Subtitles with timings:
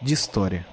[0.00, 0.66] de história.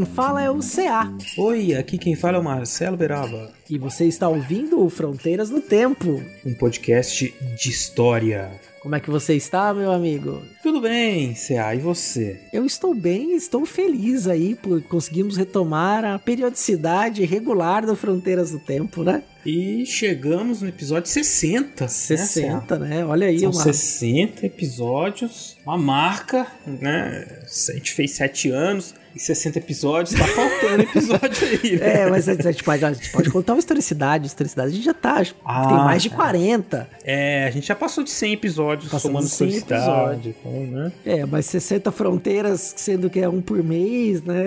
[0.00, 4.06] Quem fala é o CA Oi, aqui quem fala é o Marcelo Beraba, e você
[4.06, 6.22] está ouvindo o Fronteiras no Tempo.
[6.42, 8.50] um podcast de história.
[8.80, 10.40] Como é que você está, meu amigo?
[10.62, 12.40] Tudo bem, CA, e você?
[12.50, 18.58] Eu estou bem, estou feliz aí por conseguirmos retomar a periodicidade regular do Fronteiras no
[18.58, 19.22] Tempo, né?
[19.44, 21.88] E chegamos no episódio 60.
[21.88, 22.88] 60, né?
[22.88, 23.04] né?
[23.04, 23.62] Olha aí, São uma...
[23.62, 27.26] 60 episódios, uma marca, né?
[27.68, 32.02] A gente fez 7 anos e 60 episódios, tá faltando episódio aí, né?
[32.02, 34.26] É, mas a gente pode, a gente pode contar uma historicidade.
[34.26, 35.22] Historicidade a gente já tá.
[35.44, 36.16] Ah, tem mais de tá.
[36.16, 36.88] 40.
[37.04, 40.92] É, a gente já passou de 100 episódios Passamos somando de 100 historicidade, então, né?
[41.04, 44.46] É, mas 60 fronteiras, sendo que é um por mês, né?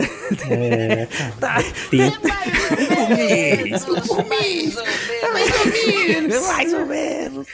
[0.50, 1.08] É,
[1.40, 1.58] Tá.
[4.86, 5.34] tempo.
[6.48, 7.48] Mais ou menos.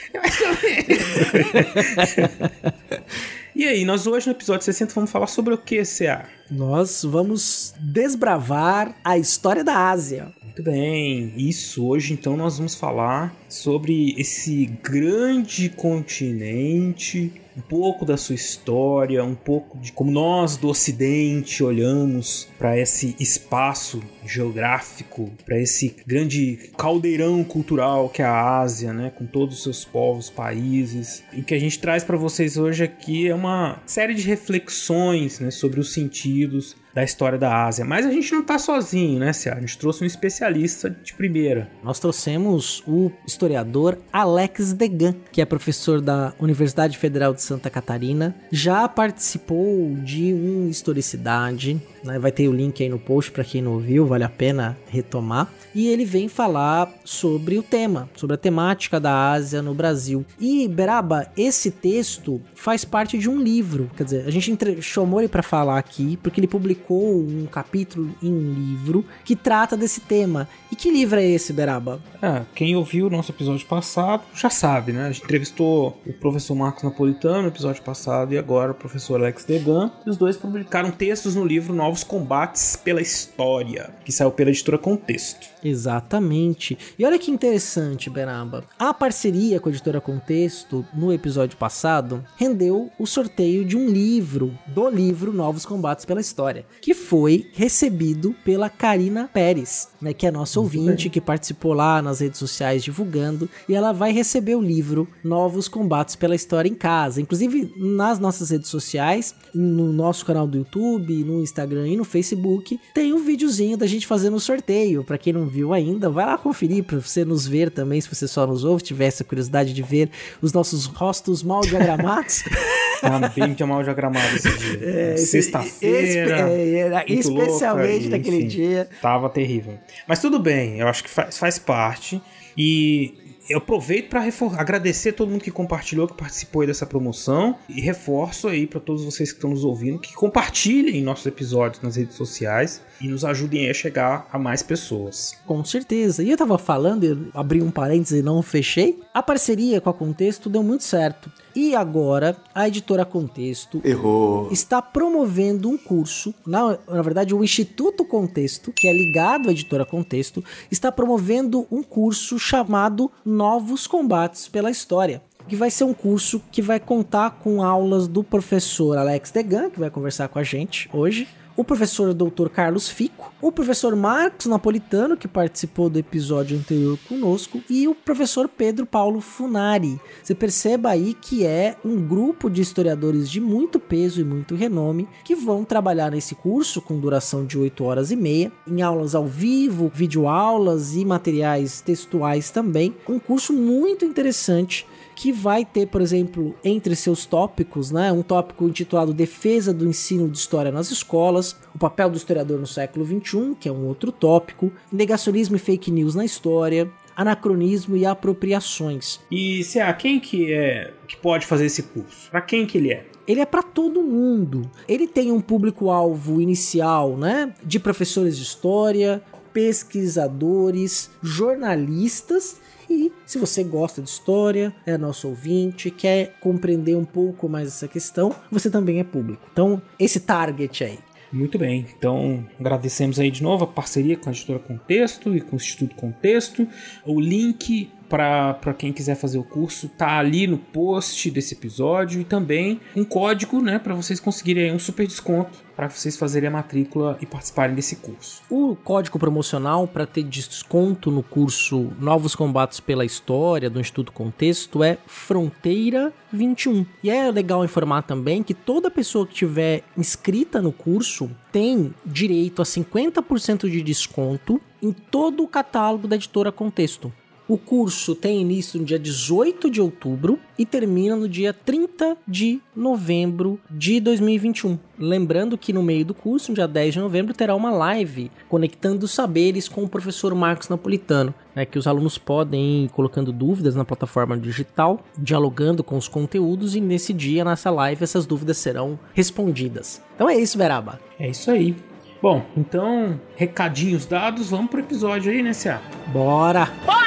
[3.55, 6.29] E aí, nós hoje no episódio 60 vamos falar sobre o que, CA?
[6.49, 10.31] Nós vamos desbravar a história da Ásia.
[10.41, 11.85] Muito bem, isso.
[11.85, 19.35] Hoje então nós vamos falar sobre esse grande continente, um pouco da sua história, um
[19.35, 27.43] pouco de como nós do Ocidente olhamos para esse espaço geográfico, para esse grande caldeirão
[27.43, 31.21] cultural que é a Ásia, né, com todos os seus povos, países.
[31.33, 35.39] E o que a gente traz para vocês hoje aqui é uma série de reflexões,
[35.41, 37.85] né, sobre os sentidos da história da Ásia.
[37.85, 39.53] Mas a gente não tá sozinho, né, Cia?
[39.53, 41.69] A gente trouxe um especialista de primeira.
[41.83, 48.35] Nós trouxemos o historiador Alex Degan, que é professor da Universidade Federal de Santa Catarina.
[48.51, 52.19] Já participou de um Historicidade, né?
[52.19, 55.51] vai ter o link aí no post para quem não ouviu, vale a pena retomar.
[55.73, 60.25] E ele vem falar sobre o tema, sobre a temática da Ásia no Brasil.
[60.39, 65.29] E Beraba, esse texto faz parte de um livro, quer dizer, a gente chamou ele
[65.29, 70.47] para falar aqui porque ele publicou um capítulo em um livro que trata desse tema.
[70.71, 72.01] E que livro é esse, Beraba?
[72.21, 75.07] Ah, quem ouviu o nosso episódio passado já sabe, né?
[75.07, 79.45] A gente entrevistou o professor Marcos Napolitano no episódio passado e agora o professor Alex
[79.45, 79.91] Degan.
[80.05, 84.77] E os dois publicaram textos no livro Novos Combates pela História, que saiu pela editora
[84.77, 85.47] Contexto.
[85.63, 86.77] Exatamente.
[86.97, 88.63] E olha que interessante, Beraba.
[88.77, 94.57] A parceria com a editora Contexto, no episódio passado, rendeu o sorteio de um livro,
[94.67, 100.31] do livro Novos Combates pela História, que foi recebido pela Karina Pérez, né, que é
[100.31, 105.07] nossa ouvinte, que participou lá nas redes sociais divulgando, e ela vai receber o livro
[105.23, 107.21] Novos Combates pela História em casa.
[107.21, 112.79] Inclusive, nas nossas redes sociais, no nosso canal do YouTube, no Instagram e no Facebook,
[112.93, 115.03] tem um videozinho da gente fazendo o sorteio.
[115.03, 118.27] Pra quem não viu ainda, vai lá conferir pra você nos ver também, se você
[118.27, 120.09] só nos ouve, tiver essa curiosidade de ver
[120.41, 122.43] os nossos rostos mal diagramados.
[123.01, 124.79] Tá bem de mal diagramado esse dia.
[124.89, 126.49] É, Sexta-feira.
[126.49, 128.89] é, era muito especialmente louca, naquele dia.
[129.01, 129.77] Tava terrível.
[130.07, 132.21] Mas tudo bem, eu acho que faz, faz parte.
[132.57, 134.23] E eu aproveito para
[134.57, 137.55] agradecer todo mundo que compartilhou, que participou aí dessa promoção.
[137.67, 141.95] E reforço aí para todos vocês que estão nos ouvindo que compartilhem nossos episódios nas
[141.95, 145.35] redes sociais e nos ajudem a chegar a mais pessoas.
[145.47, 146.21] Com certeza.
[146.21, 148.99] E eu tava falando, eu abri um parênteses e não fechei.
[149.11, 151.31] A parceria com a Contexto deu muito certo.
[151.61, 154.47] E agora a editora Contexto Errou.
[154.49, 159.85] está promovendo um curso, na, na verdade o Instituto Contexto, que é ligado à editora
[159.85, 160.41] Contexto,
[160.71, 165.21] está promovendo um curso chamado Novos Combates pela História.
[165.49, 169.81] Que vai ser um curso que vai contar com aulas do professor Alex Degan, que
[169.81, 171.27] vai conversar com a gente hoje,
[171.59, 172.47] o professor Dr.
[172.47, 178.47] Carlos Fico, o professor Marcos Napolitano, que participou do episódio anterior conosco, e o professor
[178.47, 179.99] Pedro Paulo Funari.
[180.23, 185.05] Você perceba aí que é um grupo de historiadores de muito peso e muito renome
[185.25, 189.27] que vão trabalhar nesse curso com duração de 8 horas e meia, em aulas ao
[189.27, 192.95] vivo, videoaulas e materiais textuais também.
[193.05, 194.87] Um curso muito interessante
[195.19, 200.29] que vai ter, por exemplo, entre seus tópicos, né, um tópico intitulado Defesa do Ensino
[200.29, 204.13] de História nas Escolas, o papel do historiador no século XXI, que é um outro
[204.13, 209.19] tópico, negacionismo e fake news na história, anacronismo e apropriações.
[209.29, 212.31] E se a quem que é que pode fazer esse curso?
[212.31, 213.05] Para quem que ele é?
[213.27, 214.71] Ele é para todo mundo.
[214.87, 223.63] Ele tem um público-alvo inicial, né, de professores de história, pesquisadores, jornalistas e se você
[223.63, 228.99] gosta de história, é nosso ouvinte, quer compreender um pouco mais essa questão, você também
[228.99, 229.47] é público.
[229.51, 230.99] Então, esse target aí.
[231.31, 235.53] Muito bem, então agradecemos aí de novo a parceria com a editora Contexto e com
[235.53, 236.67] o Instituto Contexto.
[237.05, 242.23] O link para quem quiser fazer o curso tá ali no post desse episódio e
[242.23, 247.17] também um código, né, para vocês conseguirem um super desconto para vocês fazerem a matrícula
[247.21, 248.41] e participarem desse curso.
[248.49, 254.83] O código promocional para ter desconto no curso Novos Combates pela História do Instituto Contexto
[254.83, 256.85] é Fronteira 21.
[257.01, 262.61] E é legal informar também que toda pessoa que tiver inscrita no curso tem direito
[262.61, 267.09] a 50% de desconto em todo o catálogo da editora Contexto.
[267.49, 272.61] O curso tem início no dia 18 de outubro e termina no dia 30 de
[272.75, 274.77] novembro de 2021.
[274.99, 279.07] Lembrando que no meio do curso, no dia 10 de novembro, terá uma live conectando
[279.07, 283.83] saberes com o professor Marcos Napolitano, né, que os alunos podem ir colocando dúvidas na
[283.83, 290.03] plataforma digital, dialogando com os conteúdos e nesse dia, nessa live, essas dúvidas serão respondidas.
[290.13, 290.99] Então é isso, Veraba.
[291.19, 291.75] É isso aí.
[292.21, 295.81] Bom, então, recadinhos dados, vamos pro episódio aí, né, Cia?
[296.07, 296.67] Bora!
[296.85, 296.99] Bora!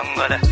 [0.00, 0.49] 정글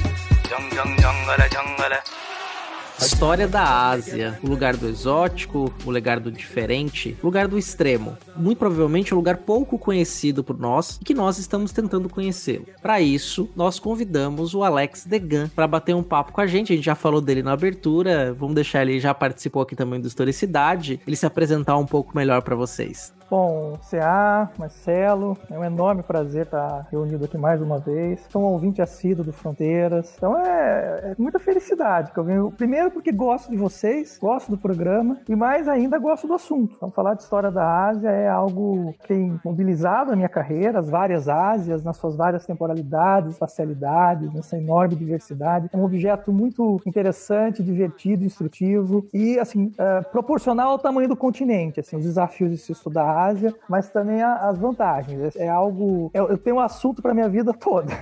[3.00, 8.18] História da Ásia, o lugar do exótico, o lugar do diferente, o lugar do extremo.
[8.36, 12.66] Muito provavelmente um lugar pouco conhecido por nós e que nós estamos tentando conhecê-lo.
[12.82, 16.72] Para isso, nós convidamos o Alex Degan para bater um papo com a gente.
[16.72, 20.08] A gente já falou dele na abertura, vamos deixar ele já participou aqui também do
[20.08, 23.17] Historicidade, ele se apresentar um pouco melhor para vocês.
[23.30, 28.26] Bom, CA, Marcelo, é um enorme prazer estar reunido aqui mais uma vez.
[28.30, 30.14] Sou um ouvinte assíduo do Fronteiras.
[30.16, 32.50] Então é, é, muita felicidade que eu venho.
[32.50, 36.74] Primeiro porque gosto de vocês, gosto do programa e mais ainda gosto do assunto.
[36.76, 40.88] Então falar de história da Ásia é algo que tem mobilizado a minha carreira, as
[40.88, 45.68] várias Ásias, nas suas várias temporalidades, espacialidades, nessa enorme diversidade.
[45.70, 51.80] É um objeto muito interessante, divertido, instrutivo e assim é, proporcional ao tamanho do continente.
[51.80, 55.36] Assim, os desafios de se estudar Ásia, mas também as vantagens.
[55.36, 56.10] É, é algo.
[56.14, 57.92] Eu tenho um assunto para minha vida toda.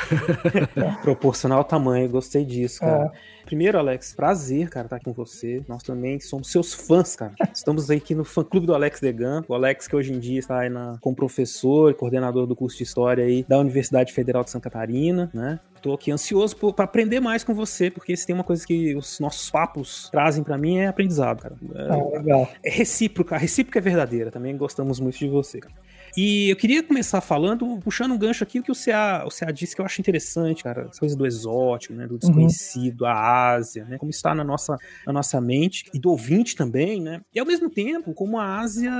[1.02, 3.10] Proporcional ao tamanho, gostei disso, cara.
[3.14, 3.39] É.
[3.50, 5.60] Primeiro, Alex, prazer, cara, estar com você.
[5.66, 7.34] Nós também somos seus fãs, cara.
[7.52, 9.42] Estamos aí aqui no fã clube do Alex Degan.
[9.48, 12.78] O Alex, que hoje em dia está aí na, como professor e coordenador do curso
[12.78, 15.58] de História aí da Universidade Federal de Santa Catarina, né?
[15.82, 19.18] Tô aqui ansioso para aprender mais com você, porque se tem uma coisa que os
[19.18, 21.56] nossos papos trazem para mim é aprendizado, cara.
[21.74, 22.48] É, ah, legal.
[22.64, 24.30] é recíproca, a recíproca é verdadeira.
[24.30, 25.74] Também gostamos muito de você, cara.
[26.16, 29.52] E eu queria começar falando, puxando um gancho aqui, o que o CA, o CA
[29.52, 33.08] disse que eu acho interessante, cara, as coisas do exótico, né, do desconhecido, uhum.
[33.08, 34.76] a Ásia, né, como está na nossa,
[35.06, 38.92] na nossa mente, e do ouvinte também, né, e ao mesmo tempo, como a Ásia,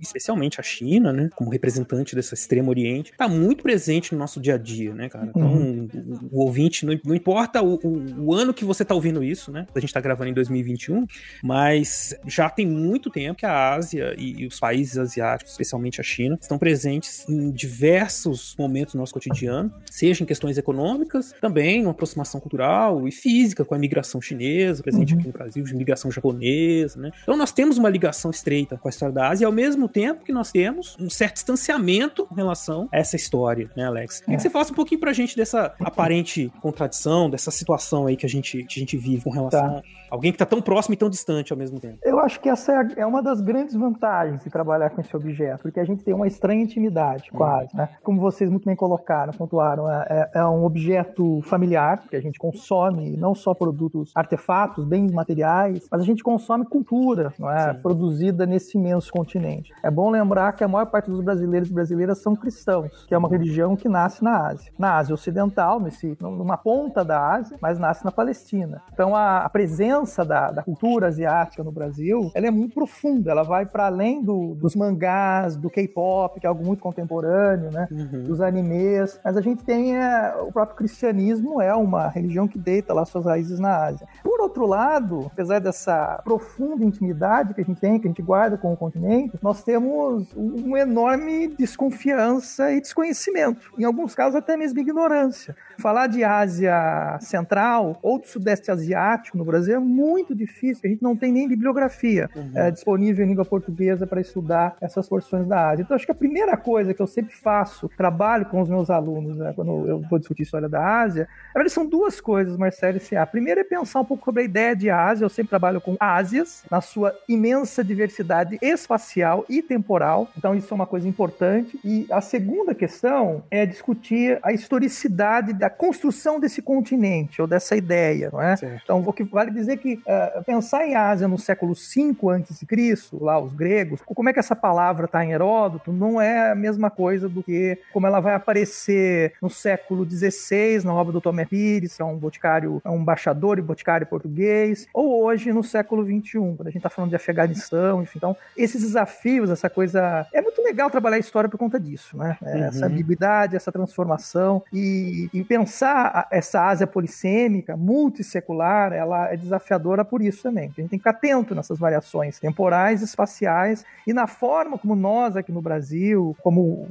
[0.00, 4.54] especialmente a China, né, como representante dessa extremo oriente, está muito presente no nosso dia
[4.54, 5.88] a dia, né, cara, então uhum.
[6.30, 9.50] o, o, ouvinte, não, não importa o, o, o, ano que você está ouvindo isso,
[9.50, 11.06] né, a gente está gravando em 2021,
[11.42, 16.04] mas já tem muito tempo que a Ásia e, e os países asiáticos, especialmente a
[16.04, 21.90] China, estão presentes em diversos momentos do nosso cotidiano, seja em questões econômicas, também uma
[21.90, 25.20] aproximação cultural e física com a imigração chinesa, presente uhum.
[25.20, 27.10] aqui no Brasil, de imigração japonesa, né?
[27.22, 30.24] Então nós temos uma ligação estreita com a história da Ásia, e ao mesmo tempo
[30.24, 34.20] que nós temos um certo distanciamento em relação a essa história, né, Alex?
[34.20, 38.26] Queria que você falasse um pouquinho pra gente dessa aparente contradição, dessa situação aí que
[38.26, 39.82] a gente, que a gente vive com relação tá.
[40.10, 41.98] a alguém que está tão próximo e tão distante ao mesmo tempo.
[42.02, 45.62] Eu acho que essa é, é uma das grandes vantagens de trabalhar com esse objeto,
[45.62, 47.88] porque a gente tem uma estranha intimidade, quase, né?
[48.02, 52.38] Como vocês muito bem colocaram, pontuaram, é, é, é um objeto familiar que a gente
[52.38, 57.72] consome não só produtos, artefatos, bens materiais, mas a gente consome cultura, não é?
[57.72, 57.80] Sim.
[57.80, 59.72] Produzida nesse imenso continente.
[59.82, 63.18] É bom lembrar que a maior parte dos brasileiros e brasileiras são cristãos, que é
[63.18, 64.72] uma religião que nasce na Ásia.
[64.78, 68.82] Na Ásia Ocidental, nesse, numa ponta da Ásia, mas nasce na Palestina.
[68.92, 73.42] Então a, a presença da, da, cultura asiática no Brasil, ela é muito profunda, ela
[73.42, 77.88] vai para além do, dos mangás, do K-pop, que é algo muito contemporâneo, né?
[77.90, 78.24] Uhum.
[78.24, 82.92] Dos animes, mas a gente tem é, o próprio cristianismo é uma religião que deita
[82.92, 84.06] lá suas raízes na Ásia.
[84.22, 88.56] Por outro lado, apesar dessa profunda intimidade que a gente tem, que a gente guarda
[88.56, 93.72] com o continente, nós temos uma enorme desconfiança e desconhecimento.
[93.78, 95.56] Em alguns casos, até mesmo ignorância.
[95.78, 101.02] Falar de Ásia Central ou do Sudeste Asiático no Brasil é muito difícil, a gente
[101.02, 102.50] não tem nem bibliografia uhum.
[102.54, 105.82] é, disponível em língua portuguesa para estudar essas porções da Ásia.
[105.82, 109.36] Então, acho que a primeira coisa que eu sempre faço, trabalho com os meus alunos,
[109.36, 113.00] né, quando eu vou discutir história da Ásia, na verdade, são duas coisas, Marcelo e
[113.00, 113.22] C.A.
[113.22, 115.24] A primeira é pensar um pouco sobre a ideia de Ásia.
[115.24, 120.28] Eu sempre trabalho com Ásias, na sua imensa diversidade espacial e temporal.
[120.36, 121.78] Então, isso é uma coisa importante.
[121.84, 128.30] E a segunda questão é discutir a historicidade da construção desse continente, ou dessa ideia,
[128.32, 128.56] não é?
[128.56, 128.80] Certo.
[128.82, 133.38] Então, o que vale dizer que uh, pensar em Ásia no século V a.C., lá
[133.38, 137.28] os gregos, como é que essa palavra está em Heródoto, não é a mesma coisa
[137.28, 142.02] do que como ela vai aparecer no século XVI, na obra do Tomé Pires, que
[142.02, 146.62] é um boticário, é um embaixador e boticário português, ou hoje no século XXI, quando
[146.62, 148.18] a gente está falando de Afeganistão, enfim.
[148.18, 150.26] Então, esses desafios, essa coisa.
[150.32, 152.36] É muito legal trabalhar a história por conta disso, né?
[152.42, 152.64] É, uhum.
[152.64, 160.20] Essa ambiguidade, essa transformação e, e pensar essa Ásia polissêmica, multissecular, ela é desafiadora por
[160.20, 160.64] isso também.
[160.64, 165.36] A gente tem que ficar atento nessas variações temporais, espaciais e na forma como nós
[165.36, 165.93] aqui no Brasil,
[166.42, 166.88] como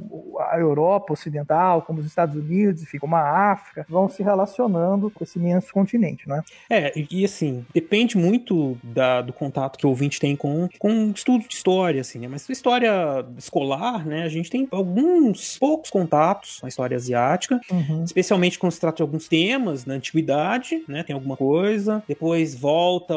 [0.50, 5.22] a Europa Ocidental, como os Estados Unidos, enfim, como a África, vão se relacionando com
[5.22, 6.42] esse imenso continente, não é?
[6.70, 11.46] É, e assim, depende muito da, do contato que o ouvinte tem com, com estudo
[11.46, 12.28] de história, assim, né?
[12.28, 18.04] Mas história escolar, né, a gente tem alguns poucos contatos com a história asiática, uhum.
[18.04, 23.14] especialmente quando se trata de alguns temas na antiguidade, né, tem alguma coisa, depois volta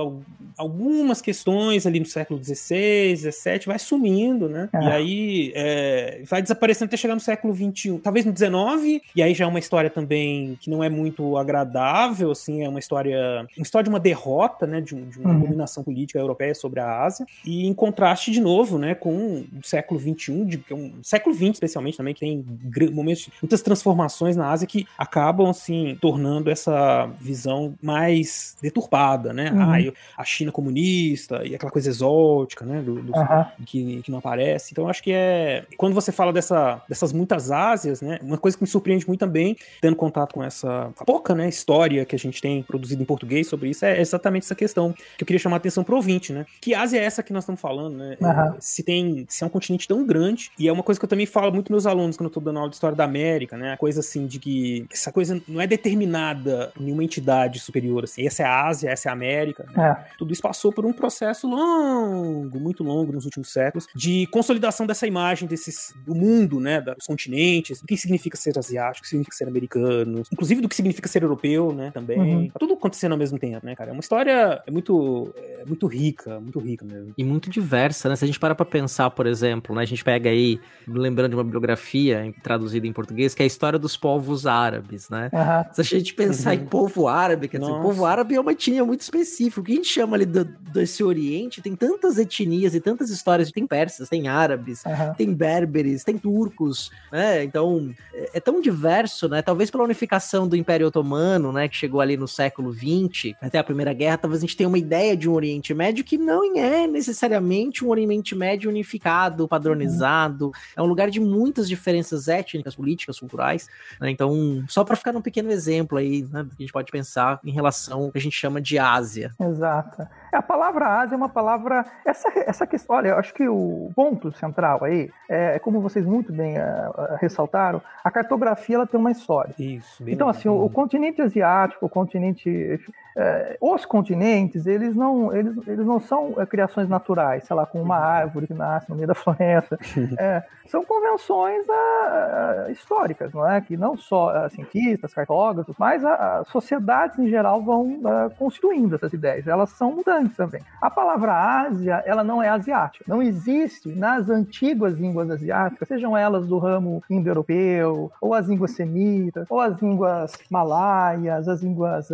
[0.57, 4.77] algumas questões ali no século XVI, XVII, vai sumindo, né, é.
[4.77, 5.76] e aí é,
[6.25, 9.59] vai desaparecendo até chegar no século XXI, talvez no XIX, e aí já é uma
[9.59, 13.99] história também que não é muito agradável, assim, é uma história, uma história de uma
[13.99, 15.39] derrota, né, de, de uma uhum.
[15.39, 19.99] dominação política europeia sobre a Ásia, e em contraste de novo, né, com o século
[19.99, 22.45] XXI, de, um, século XX especialmente também, que tem
[22.91, 29.91] momentos, muitas transformações na Ásia que acabam, assim, tornando essa visão mais deturpada, né, uhum.
[29.91, 33.45] ah, a China comunista e aquela coisa exótica, né, do, do uhum.
[33.65, 38.01] que, que não aparece, então acho que é, quando você fala dessa, dessas muitas Ásias,
[38.01, 42.05] né, uma coisa que me surpreende muito também, tendo contato com essa pouca, né, história
[42.05, 45.25] que a gente tem produzido em português sobre isso, é exatamente essa questão que eu
[45.25, 46.45] queria chamar a atenção pro ouvinte, né?
[46.61, 48.17] Que Ásia é essa que nós estamos falando, né?
[48.19, 48.55] Uhum.
[48.59, 51.25] Se tem, se é um continente tão grande, e é uma coisa que eu também
[51.25, 53.73] falo muito meus alunos quando eu tô dando aula de história da América, né?
[53.73, 58.25] A coisa assim de que essa coisa não é determinada em uma entidade superior, assim.
[58.25, 59.65] Essa é a Ásia, essa é a América.
[59.75, 59.89] Né?
[59.89, 60.17] É.
[60.17, 65.07] Tudo isso passou por um processo longo, muito longo nos últimos séculos, de consolidação dessa
[65.07, 66.79] imagem desses, do mundo, né?
[66.79, 70.75] Dos continentes, o que significa ser asiático, o que significa ser americano, inclusive do que
[70.75, 71.91] significa ser europeu, né?
[71.91, 72.19] Também.
[72.19, 72.49] Uhum.
[72.49, 73.89] Tá tudo acontecendo ao mesmo tempo, né, cara?
[73.89, 77.13] É uma história é muito, é muito rica, muito rica mesmo.
[77.17, 78.15] E muito diversa, né?
[78.15, 79.81] Se a gente parar pra pensar, por exemplo, né?
[79.81, 83.79] A gente pega aí, lembrando de uma bibliografia traduzida em português, que é a história
[83.79, 85.29] dos povos árabes, né?
[85.33, 85.73] Uhum.
[85.73, 86.61] Se a gente pensar uhum.
[86.61, 89.61] em povo árabe, quer dizer, o povo árabe é uma etnia muito específica.
[89.61, 93.51] O que a gente chama ali do, desse Oriente tem tantas etnias e tantas histórias.
[93.51, 94.83] Tem persas, tem árabes,
[95.17, 97.43] tem berberes, tem turcos, né?
[97.43, 99.41] Então, é, é tão diverso, né?
[99.41, 101.67] Talvez pela unificação do Império Otomano, né?
[101.67, 104.77] Que chegou ali no século XX, até a Primeira Guerra, talvez a gente tenha uma
[104.77, 110.47] ideia de um Oriente Médio que não é necessariamente um Oriente Médio unificado, padronizado.
[110.47, 110.51] Uhum.
[110.75, 113.67] É um lugar de muitas diferenças étnicas, políticas, culturais.
[113.99, 114.09] Né?
[114.09, 118.03] Então, só para ficar um pequeno exemplo aí, né, a gente pode pensar em relação
[118.03, 119.31] ao que a gente chama de Ásia.
[119.39, 120.07] Exato.
[120.37, 121.83] A palavra Ásia é uma palavra.
[122.05, 122.95] Essa, essa questão.
[122.95, 127.15] Olha, eu acho que o ponto central aí é, é como vocês muito bem uh,
[127.19, 129.55] ressaltaram, a cartografia ela tem uma história.
[129.57, 130.07] Isso.
[130.07, 132.79] Então, assim, o, o, continente asiático, o continente
[133.19, 137.81] é, os continentes, eles não, eles, eles não são é, criações naturais, sei lá, com
[137.81, 139.77] uma árvore que nasce no meio da floresta.
[140.19, 143.61] É, são convenções uh, históricas, não é?
[143.61, 149.13] Que não só uh, cientistas, cartógrafos, mas as sociedades em geral vão uh, constituindo essas
[149.13, 149.47] ideias.
[149.47, 150.61] Elas são mutantes também.
[150.81, 153.05] A palavra Ásia, ela não é asiática.
[153.07, 159.47] Não existe nas antigas línguas asiáticas, sejam elas do ramo indo-europeu, ou as línguas semitas,
[159.49, 162.09] ou as línguas malaias, as línguas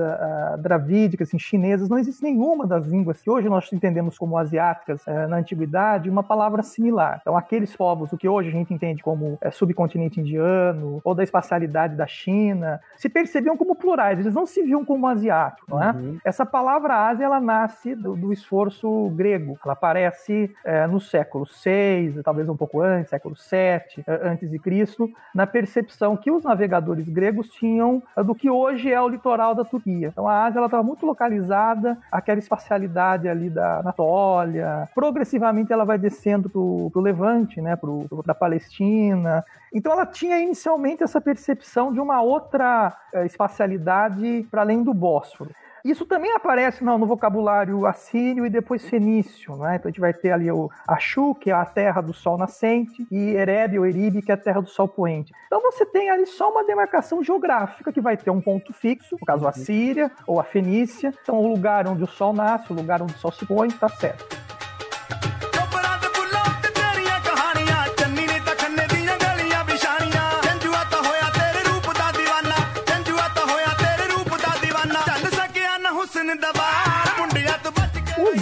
[0.93, 5.27] dravídicas, assim, chinesas, não existe nenhuma das línguas que hoje nós entendemos como asiáticas eh,
[5.27, 7.19] na antiguidade uma palavra similar.
[7.21, 11.23] Então, aqueles povos, o que hoje a gente entende como é, subcontinente indiano, ou da
[11.23, 15.91] espacialidade da China, se percebiam como plurais, eles não se viam como asiáticos, não é?
[15.91, 16.17] Uhum.
[16.23, 22.21] Essa palavra Ásia, ela nasce do, do esforço grego, ela aparece é, no século VI,
[22.23, 27.09] talvez um pouco antes, século VII, é, antes de Cristo, na percepção que os navegadores
[27.09, 30.09] gregos tinham é, do que hoje é o litoral da Turquia.
[30.09, 36.49] Então a Ásia, ela muito localizada, aquela espacialidade ali da Anatólia, progressivamente ela vai descendo
[36.49, 37.89] para o Levante, né, para
[38.25, 39.43] da Palestina.
[39.73, 45.49] Então ela tinha inicialmente essa percepção de uma outra é, espacialidade para além do Bósforo.
[45.83, 49.75] Isso também aparece no, no, vocabulário assírio e depois fenício, né?
[49.75, 53.05] Então a gente vai ter ali o Achu, que é a terra do sol nascente,
[53.11, 55.33] e Ereb ou Eribe, que é a terra do sol poente.
[55.45, 59.25] Então você tem ali só uma demarcação geográfica que vai ter um ponto fixo, no
[59.25, 61.13] caso a Síria ou a Fenícia.
[61.21, 63.89] Então o lugar onde o sol nasce, o lugar onde o sol se põe, está
[63.89, 64.52] certo.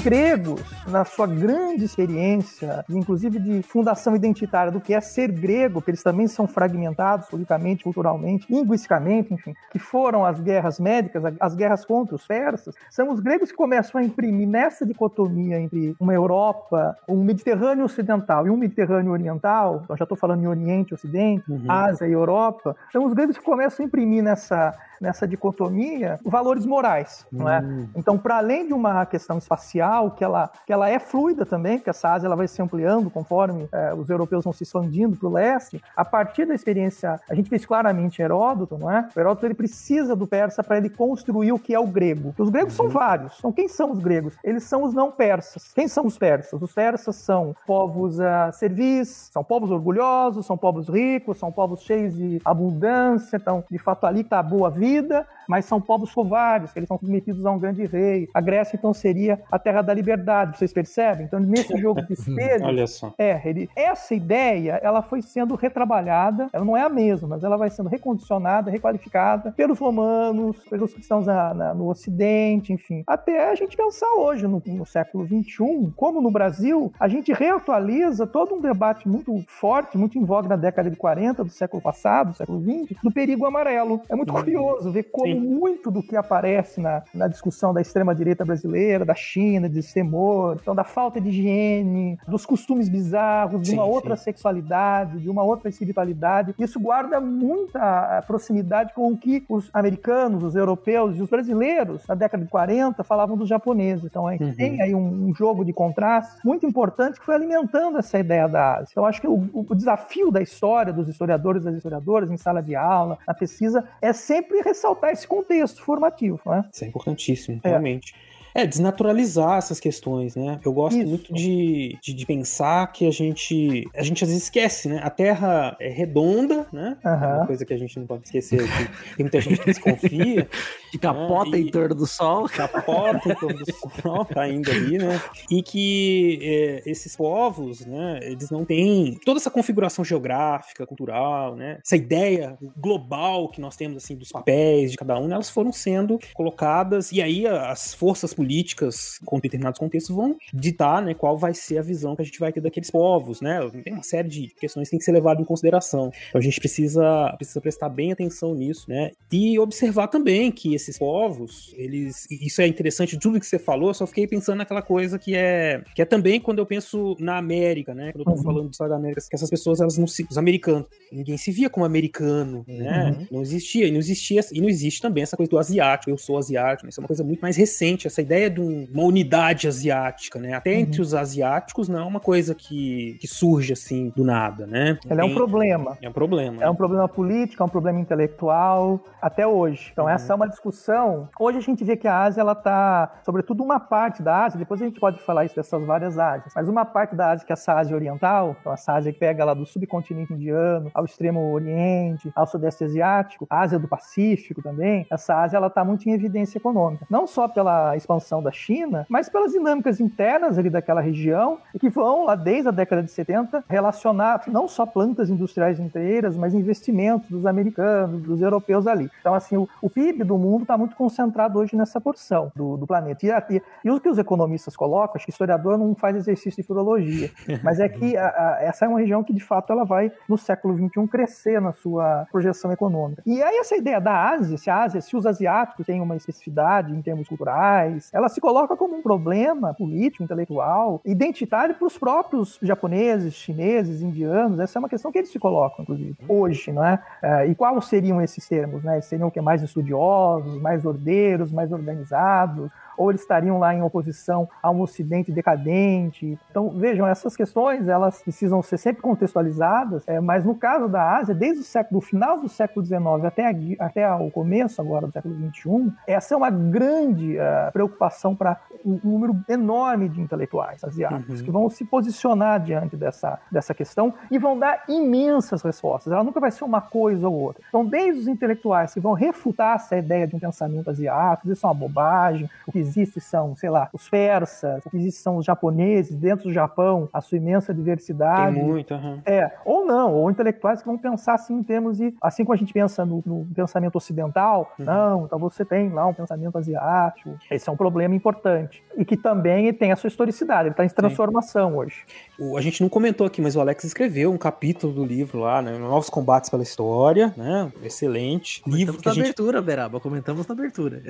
[0.03, 5.89] Gregos, na sua grande experiência, inclusive de fundação identitária do que é ser grego, que
[5.89, 11.85] eles também são fragmentados politicamente, culturalmente, linguisticamente, enfim, que foram as guerras médicas, as guerras
[11.85, 16.97] contra os persas, são os gregos que começam a imprimir nessa dicotomia entre uma Europa,
[17.07, 21.65] um Mediterrâneo ocidental e um Mediterrâneo oriental, já estou falando em Oriente e Ocidente, uhum.
[21.69, 27.25] Ásia e Europa, são os gregos que começam a imprimir nessa nessa dicotomia valores morais,
[27.31, 27.59] não é?
[27.59, 27.89] Hum.
[27.95, 31.89] Então, para além de uma questão espacial, que ela, que ela é fluida também, que
[31.89, 35.31] essa Ásia ela vai se ampliando conforme é, os europeus vão se expandindo para o
[35.31, 39.07] leste, a partir da experiência, a gente vê isso claramente Heródoto, não é?
[39.15, 42.33] O Heródoto ele precisa do persa para ele construir o que é o grego.
[42.37, 42.85] Os gregos uhum.
[42.85, 43.35] são vários.
[43.39, 44.35] Então, quem são os gregos?
[44.43, 45.71] Eles são os não persas.
[45.73, 46.61] Quem são os persas?
[46.61, 52.15] Os persas são povos uh, servis, são povos orgulhosos, são povos ricos, são povos cheios
[52.15, 53.37] de abundância.
[53.37, 57.45] Então, de fato, ali está a boa vida, mas são povos covardes, eles são submetidos
[57.45, 58.29] a um grande rei.
[58.33, 61.25] A Grécia, então, seria a terra da liberdade, vocês percebem?
[61.25, 63.13] Então, nesse jogo de espelho, Olha só.
[63.17, 67.57] É, ele, essa ideia, ela foi sendo retrabalhada, ela não é a mesma, mas ela
[67.57, 73.03] vai sendo recondicionada, requalificada pelos romanos, pelos cristãos na, na, no Ocidente, enfim.
[73.05, 78.25] Até a gente pensar hoje, no, no século XXI, como no Brasil, a gente reatualiza
[78.25, 82.29] todo um debate muito forte, muito em voga na década de 40 do século passado,
[82.29, 84.01] do século XX, do perigo amarelo.
[84.07, 84.39] É muito uhum.
[84.39, 85.40] curioso curioso ver como Sim.
[85.41, 90.73] Muito do que aparece na, na discussão da extrema-direita brasileira, da China, de temor, então
[90.73, 94.23] da falta de higiene, dos costumes bizarros, de sim, uma outra sim.
[94.23, 100.55] sexualidade, de uma outra espiritualidade, isso guarda muita proximidade com o que os americanos, os
[100.55, 104.05] europeus e os brasileiros, na década de 40, falavam dos japoneses.
[104.05, 104.55] Então a gente uhum.
[104.55, 108.77] tem aí um, um, jogo de contraste muito importante que foi alimentando essa ideia da
[108.77, 108.93] Ásia.
[108.95, 112.61] Eu acho que o, o desafio da história, dos historiadores e das historiadoras em sala
[112.61, 116.41] de aula, na pesquisa, é sempre ressaltar esse contexto formativo.
[116.45, 116.65] Né?
[116.71, 117.69] Isso é importantíssimo, é.
[117.69, 118.13] realmente.
[118.53, 120.59] É, desnaturalizar essas questões, né?
[120.63, 121.07] Eu gosto Isso.
[121.07, 123.87] muito de, de, de, pensar que a gente.
[123.95, 124.99] A gente às vezes esquece, né?
[125.03, 126.97] A Terra é redonda, né?
[127.03, 127.11] Uhum.
[127.11, 128.61] É uma coisa que a gente não pode esquecer.
[128.61, 130.47] Que tem muita gente que desconfia.
[130.91, 131.59] Que capota né?
[131.59, 132.47] em torno do Sol.
[132.51, 135.21] Capota em torno do Sol, tá indo ali, né?
[135.49, 138.19] E que é, esses povos, né?
[138.23, 141.79] Eles não têm toda essa configuração geográfica, cultural, né?
[141.81, 146.19] Essa ideia global que nós temos, assim, dos papéis de cada um, elas foram sendo
[146.33, 147.13] colocadas.
[147.13, 151.83] E aí as forças políticas com determinados contextos vão ditar né, qual vai ser a
[151.83, 153.59] visão que a gente vai ter daqueles povos, né?
[153.83, 156.11] Tem uma série de questões que tem que ser levado em consideração.
[156.29, 159.11] Então a gente precisa, precisa prestar bem atenção nisso, né?
[159.31, 162.25] E observar também que esses povos, eles.
[162.31, 165.83] Isso é interessante, tudo que você falou, eu só fiquei pensando naquela coisa que é.
[165.93, 168.11] Que é também quando eu penso na América, né?
[168.11, 168.43] Quando eu tô uhum.
[168.43, 170.25] falando da América, que essas pessoas, elas não se.
[170.29, 173.15] Os americanos, ninguém se via como americano, né?
[173.19, 173.27] Uhum.
[173.31, 173.87] Não existia.
[173.87, 174.41] E não existia.
[174.51, 176.85] E não existe também essa coisa do asiático, eu sou asiático.
[176.85, 176.89] Né?
[176.89, 180.39] Isso é uma coisa muito mais recente, essa ideia ideia de um- uma unidade asiática,
[180.39, 180.53] né?
[180.53, 181.03] Até entre Uhum.
[181.05, 184.97] os asiáticos não é uma coisa que, que surge assim do nada, né?
[185.09, 185.97] Ela é um problema.
[186.01, 186.63] É um problema.
[186.63, 189.89] É um problema político, é um problema intelectual, até hoje.
[189.91, 191.27] Então essa é uma discussão.
[191.37, 194.81] Hoje a gente vê que a Ásia, ela tá, sobretudo uma parte da Ásia, depois
[194.81, 197.55] a gente pode falar isso dessas várias Ásias, mas uma parte da Ásia que é
[197.61, 202.31] essa Ásia Oriental, então essa Ásia que pega lá do subcontinente indiano, ao extremo Oriente,
[202.35, 207.05] ao Sudeste Asiático, Ásia do Pacífico também, essa Ásia, ela tá muito em evidência econômica.
[207.09, 211.89] Não só pela expansão da China, mas pelas dinâmicas internas ali daquela região, e que
[211.89, 217.29] vão lá desde a década de 70 relacionar não só plantas industriais inteiras, mas investimentos
[217.29, 219.09] dos americanos, dos europeus ali.
[219.19, 222.85] Então, assim, o, o PIB do mundo está muito concentrado hoje nessa porção do, do
[222.87, 223.25] planeta.
[223.25, 226.67] E, e, e o que os economistas colocam, acho que historiador não faz exercício de
[226.67, 227.29] filologia,
[227.63, 230.37] mas é que a- a- essa é uma região que, de fato, ela vai, no
[230.37, 233.21] século XXI, crescer na sua projeção econômica.
[233.25, 236.93] E aí essa ideia da Ásia, se a Ásia, se os asiáticos têm uma especificidade
[236.93, 242.59] em termos culturais, ela se coloca como um problema político, intelectual, identitário para os próprios
[242.61, 244.59] japoneses, chineses, indianos.
[244.59, 247.01] Essa é uma questão que eles se colocam, inclusive, hoje, não é?
[247.23, 248.83] Eh, e quais seriam esses termos?
[248.83, 248.99] Né?
[249.01, 249.39] Seriam o que?
[249.39, 252.71] Mais estudiosos, mais ordeiros, mais organizados?
[252.97, 256.37] Ou eles estariam lá em oposição a um ocidente decadente?
[256.49, 261.33] Então, vejam, essas questões, elas precisam ser sempre contextualizadas, eh, mas no caso da Ásia,
[261.33, 265.13] desde o século, do final do século XIX até, a até o começo agora do
[265.13, 271.39] século XXI, essa é uma grande eh, preocupação para um número enorme de intelectuais asiáticos
[271.39, 271.45] Uhum.
[271.45, 276.11] que vão se posicionar diante dessa, dessa questão e vão dar imensas respostas.
[276.13, 277.61] Ela nunca vai ser uma coisa ou outra.
[277.67, 281.69] Então, desde os intelectuais que vão refutar essa ideia de um pensamento asiático, isso é
[281.69, 285.45] uma bobagem, o que existe são, sei lá, os persas, o que existe são os
[285.45, 288.53] japoneses, dentro do Japão, a sua imensa diversidade.
[288.55, 289.21] Tem muito, aham.
[289.25, 292.13] É, ou não, ou intelectuais que vão pensar assim em termos de.
[292.21, 296.13] Assim como a gente pensa no, no pensamento ocidental, não, então você tem lá um
[296.13, 297.37] pensamento asiático.
[297.49, 298.83] Esse é um problema importante.
[298.97, 302.03] E que também tem a sua historicidade, ele está em transformação hoje.
[302.39, 305.61] O- a gente não comentou aqui, mas o Alex escreveu um capítulo do livro lá,
[305.61, 305.77] né?
[305.77, 307.71] Novos Combates pela História, né?
[307.83, 308.61] Excelente.
[308.67, 309.23] Livro Comentamos que a na gente.
[309.25, 309.99] abertura, Beraba.
[309.99, 311.01] Comentamos na abertura.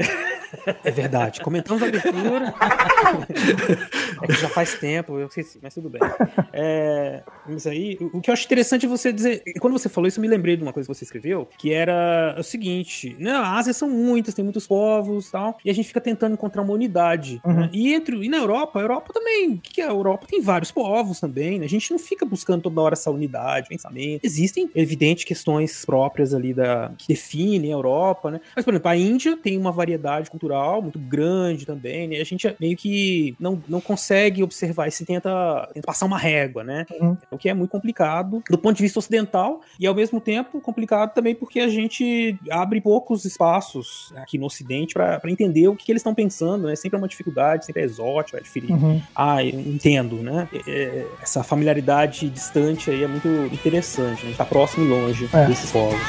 [0.84, 1.40] É verdade.
[1.42, 2.54] Comentamos a abertura.
[4.24, 6.02] é que já faz tempo, eu esqueci, mas tudo bem.
[6.54, 9.44] É, mas aí, o que eu acho interessante é você dizer.
[9.60, 12.36] Quando você falou isso, eu me lembrei de uma coisa que você escreveu, que era
[12.38, 15.88] o seguinte: né, a Ásia são muitas, tem muitos povos e tal, e a gente
[15.88, 17.42] fica tentando encontrar uma unidade.
[17.46, 17.70] né?
[17.74, 19.54] E, entre, e na Europa, a Europa também.
[19.54, 20.28] O que que é a Europa?
[20.28, 21.66] Tem vários povos também, né?
[21.66, 24.24] A gente não fica buscando toda hora essa unidade, pensamento.
[24.24, 28.42] Existem, evidente, questões próprias ali da que definem a Europa, né?
[28.56, 32.18] Mas, por exemplo, a Índia tem uma variedade cultural muito grande também, né?
[32.18, 36.64] A gente meio que não, não consegue observar isso e tenta, tenta passar uma régua,
[36.64, 36.86] né?
[37.00, 37.18] Uhum.
[37.30, 41.14] O que é muito complicado do ponto de vista ocidental e, ao mesmo tempo, complicado
[41.14, 45.92] também porque a gente abre poucos espaços aqui no Ocidente para entender o que, que
[45.92, 46.76] eles estão pensando, né?
[46.76, 48.74] Sempre é uma dificuldade, sempre é exótico, é diferente.
[48.74, 49.02] Uhum.
[49.16, 50.48] Ah, eu entendo, né?
[50.54, 54.24] É- é- essa familiaridade distante aí é muito interessante, né?
[54.24, 55.46] A gente tá próximo e longe É.
[55.46, 56.00] desses povos.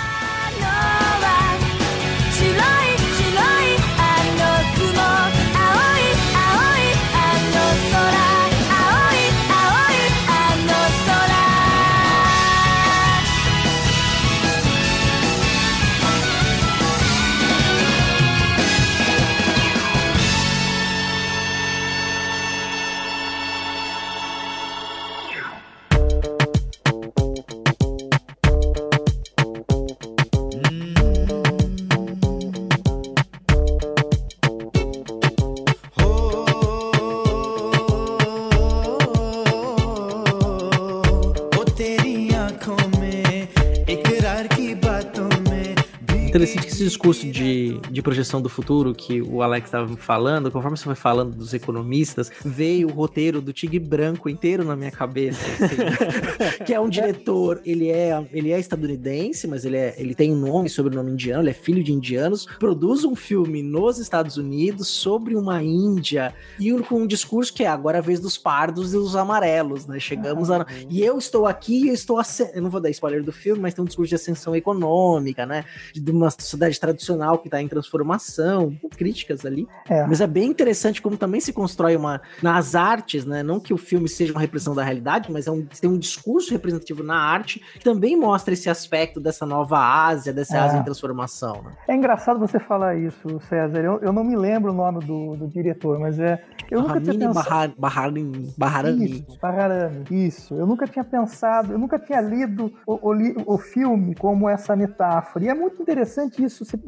[47.02, 51.34] Discurso de, de projeção do futuro que o Alex estava falando, conforme você foi falando
[51.36, 55.40] dos economistas, veio o roteiro do Tigre Branco inteiro na minha cabeça.
[55.64, 56.62] assim.
[56.64, 60.36] que é um diretor, ele é, ele é estadunidense, mas ele, é, ele tem um
[60.36, 65.34] nome, sobrenome indiano, ele é filho de indianos, produz um filme nos Estados Unidos sobre
[65.36, 69.14] uma Índia e com um discurso que é agora a vez dos pardos e dos
[69.16, 69.98] amarelos, né?
[70.00, 70.66] Chegamos a.
[70.90, 72.18] E eu estou aqui, eu estou.
[72.18, 75.46] asce- Eu não vou dar spoiler do filme, mas tem um discurso de ascensão econômica,
[75.46, 75.64] né?
[75.94, 79.66] De uma sociedade tradicional que está em transformação, críticas ali.
[79.88, 80.06] É.
[80.06, 82.20] Mas é bem interessante como também se constrói uma.
[82.42, 83.42] Nas artes, né?
[83.42, 86.52] Não que o filme seja uma repressão da realidade, mas é um, tem um discurso
[86.52, 90.60] representativo na arte que também mostra esse aspecto dessa nova Ásia, dessa É.
[90.60, 91.72] Ásia em transformação, né?
[91.88, 93.78] É engraçado você falar isso, César.
[93.80, 96.42] Eu, eu não me lembro o nome do, do diretor, mas é.
[96.70, 97.42] Eu nunca tinha pensado.
[97.44, 98.54] Bahar- Baharani.
[98.56, 99.04] Baharani.
[99.10, 100.54] Isso, Baharani, isso.
[100.54, 103.22] Eu nunca tinha pensado, eu nunca tinha lido o, o
[103.54, 105.44] o filme como essa metáfora.
[105.44, 106.80] E é muito interessante interessante isso, se-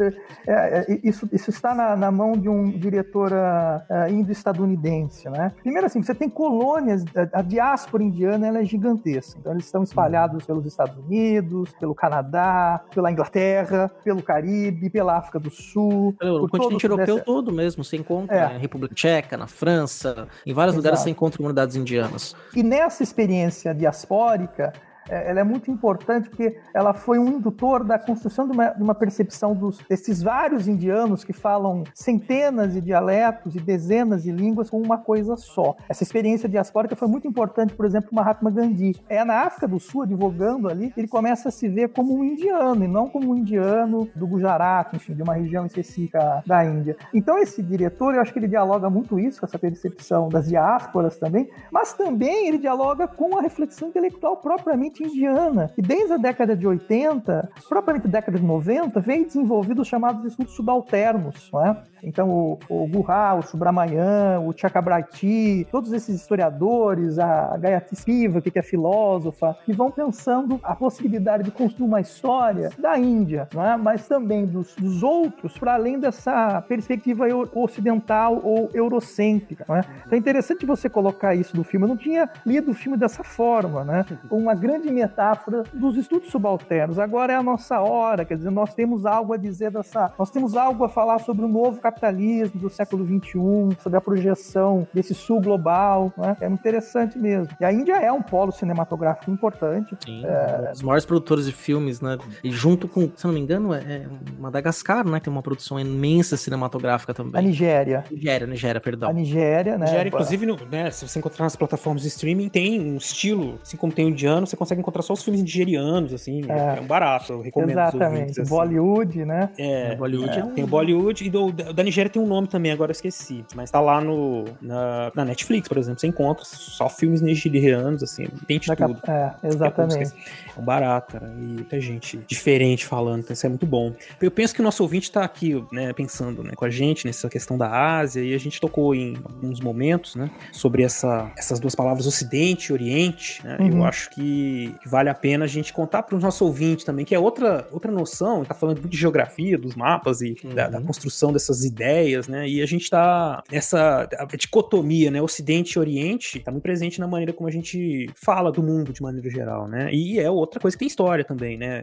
[0.46, 5.52] é, é, isso, isso está na, na mão de um diretor ah, ah, indo-estadunidense, né?
[5.62, 9.82] Primeiro assim, você tem colônias, a, a diáspora indiana ela é gigantesca, então eles estão
[9.82, 16.48] espalhados pelos Estados Unidos, pelo Canadá, pela Inglaterra, pelo Caribe, pela África do Sul, O
[16.48, 18.40] continente europeu sudeste- todo mesmo, você encontra É.
[18.52, 21.04] na República Tcheca, na França, em vários lugares Exato.
[21.04, 22.34] você encontra comunidades indianas.
[22.54, 24.72] E nessa experiência diaspórica,
[25.08, 28.94] ela é muito importante porque ela foi um indutor da construção de uma, de uma
[28.94, 34.80] percepção dos, desses vários indianos que falam centenas de dialetos e dezenas de línguas com
[34.80, 35.76] uma coisa só.
[35.88, 38.96] Essa experiência diaspórica foi muito importante, por exemplo, para Mahatma Gandhi.
[39.08, 42.84] É na África do Sul, advogando ali, ele começa a se ver como um indiano
[42.84, 46.96] e não como um indiano do Gujarat, enfim, de uma região específica da Índia.
[47.12, 51.16] Então esse diretor, eu acho que ele dialoga muito isso, com essa percepção das diásporas
[51.16, 55.70] também, mas também ele dialoga com a reflexão intelectual propriamente indiana.
[55.76, 60.54] E desde a década de 80, propriamente década de 90, veio desenvolvido os chamados estudos
[60.54, 61.82] subalternos, não é?
[62.02, 68.58] Então o, o Guha, o Subramanian, o Chakrabarti, todos esses historiadores, a Gayatri Spivak, que
[68.58, 73.76] é filósofa, que vão pensando a possibilidade de construir uma história da Índia, não é?
[73.76, 79.64] mas também dos, dos outros, para além dessa perspectiva ocidental ou eurocêntrica.
[79.68, 79.80] Não é?
[80.06, 81.84] Então é interessante você colocar isso no filme.
[81.84, 84.04] Eu não tinha lido o filme dessa forma, né?
[84.30, 86.98] uma grande metáfora dos estudos subalternos.
[86.98, 90.12] Agora é a nossa hora, quer dizer, nós temos algo a dizer dessa.
[90.18, 94.86] Nós temos algo a falar sobre o novo capitalismo do século XXI, sobre a projeção
[94.92, 96.12] desse sul global.
[96.16, 96.36] Né?
[96.40, 97.48] É interessante mesmo.
[97.60, 99.96] E a Índia é um polo cinematográfico importante.
[100.04, 102.18] Sim, um dos maiores produtores de filmes, né?
[102.42, 104.06] E junto com, se eu não me engano, é é
[104.38, 105.20] Madagascar, né?
[105.20, 107.42] Tem uma produção imensa cinematográfica A também.
[107.46, 108.04] Nigéria.
[108.10, 109.08] Nigéria, Nigéria, perdão.
[109.10, 109.84] A Nigéria, né?
[109.86, 113.76] Nigéria, inclusive, no- né, se você encontrar nas plataformas de streaming, tem um estilo, assim
[113.76, 116.78] como tem o indiano, você consegue encontrar só os filmes nigerianos, assim, é, É.
[116.78, 118.12] é um barato, eu recomendo os Exatamente.
[118.20, 118.50] ouvintes, assim.
[118.50, 119.50] Bollywood, né?
[119.58, 122.48] É, Bollywood é, é um- tem o Bollywood e do, da Nigéria tem um nome
[122.48, 123.44] também, agora eu esqueci.
[123.54, 128.26] Mas tá lá no, na, na Netflix, por exemplo, você encontra só filmes nigerianos, assim,
[128.46, 129.00] tem de a- tudo.
[129.08, 130.12] É, exatamente.
[130.56, 131.32] É um barato, cara.
[131.36, 133.92] E muita gente diferente falando, então isso é muito bom.
[134.20, 137.28] Eu penso que o nosso ouvinte tá aqui, né, pensando né, com a gente nessa
[137.28, 141.74] questão da Ásia, e a gente tocou em alguns momentos, né, sobre essa, essas duas
[141.74, 143.56] palavras Ocidente e Oriente, né?
[143.60, 143.78] Uhum.
[143.78, 147.14] Eu acho que vale a pena a gente contar para os nossos ouvintes também, que
[147.14, 151.32] é outra, outra noção, tá falando muito de geografia, dos mapas e da, da construção
[151.32, 152.48] dessas ideias, né?
[152.48, 157.06] E a gente tá essa a dicotomia, né, Ocidente e Oriente, tá muito presente na
[157.06, 159.92] maneira como a gente fala do mundo de maneira geral, né?
[159.92, 161.82] E é outra coisa que tem história também, né,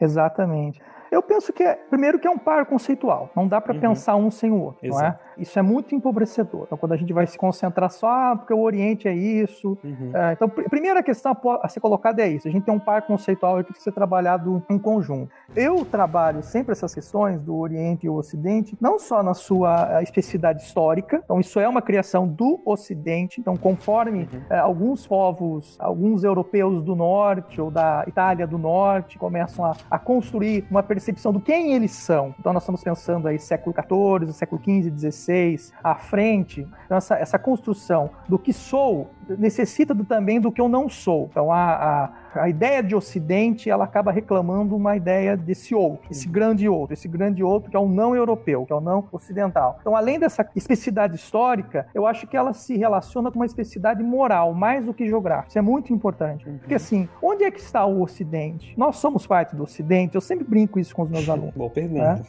[0.00, 0.04] É.
[0.04, 0.80] Exatamente.
[1.10, 3.80] Eu penso que é, primeiro que é um par conceitual, não dá para Uhum.
[3.80, 5.04] pensar um sem o outro, não é?
[5.06, 5.18] Exato.
[5.38, 6.64] Isso é muito empobrecedor.
[6.66, 9.78] Então, quando a gente vai se concentrar só, ah, porque o Oriente é isso.
[9.84, 10.10] Uhum.
[10.12, 12.48] É, então, pr- primeira questão a ser colocada é isso.
[12.48, 15.30] A gente tem um par conceitual que tem que ser trabalhado em conjunto.
[15.54, 20.02] Eu trabalho sempre essas questões do Oriente e o Ocidente, não só na sua eh,
[20.02, 24.40] especificidade histórica, então isso é uma criação do Ocidente, então conforme Uhum.
[24.50, 29.98] eh, alguns povos, alguns europeus do Norte ou da Itália do Norte começam a, a
[29.98, 32.34] construir uma percepção do quem eles são.
[32.38, 36.66] Então nós estamos pensando aí século XIV, século XV, XVI, à frente.
[36.84, 41.28] Então essa, essa construção do que sou necessita também do que eu não sou.
[41.30, 46.28] Então a, a, a ideia de Ocidente ela acaba reclamando uma ideia desse outro, esse
[46.28, 49.78] grande outro, esse grande outro que é o não europeu, que é o não ocidental.
[49.80, 54.54] Então além dessa especificidade histórica, eu acho que ela se relaciona com uma especificidade moral
[54.54, 55.48] mais do que geográfica.
[55.48, 56.44] Isso é muito importante.
[56.44, 58.74] Porque assim, onde é que está o Ocidente?
[58.76, 60.14] Nós somos parte do Ocidente.
[60.14, 61.54] Eu sempre brinco isso com os meus alunos.
[61.54, 62.22] Boa pergunta.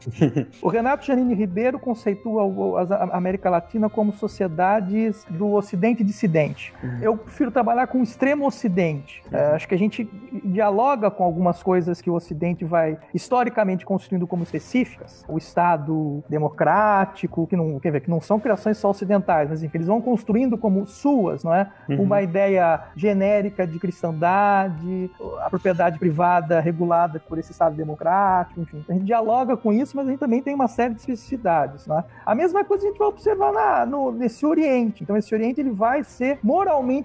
[0.62, 2.44] O Renato Janine Ribeiro conceitua
[2.82, 6.74] a América Latina como sociedades do Ocidente dissidente.
[7.02, 9.24] Eu prefiro trabalhar com o extremo Ocidente.
[9.32, 10.10] É, acho que a gente
[10.44, 15.24] dialoga com algumas coisas que o Ocidente vai historicamente construindo como específicas.
[15.28, 19.78] O Estado democrático, que não, quer ver, que não são criações só ocidentais, mas enfim,
[19.78, 21.70] eles vão construindo como suas, não é?
[21.88, 22.04] Uhum.
[22.04, 25.10] Uma ideia genérica de cristandade,
[25.42, 28.84] a propriedade privada regulada por esse Estado democrático, enfim.
[28.88, 31.88] A gente dialoga com isso, mas a gente também tem uma série de especificidades.
[31.88, 32.04] Né?
[32.26, 35.04] A mesma coisa a gente vai observar na, no, nesse Oriente.
[35.04, 36.40] Então, esse Oriente ele vai ser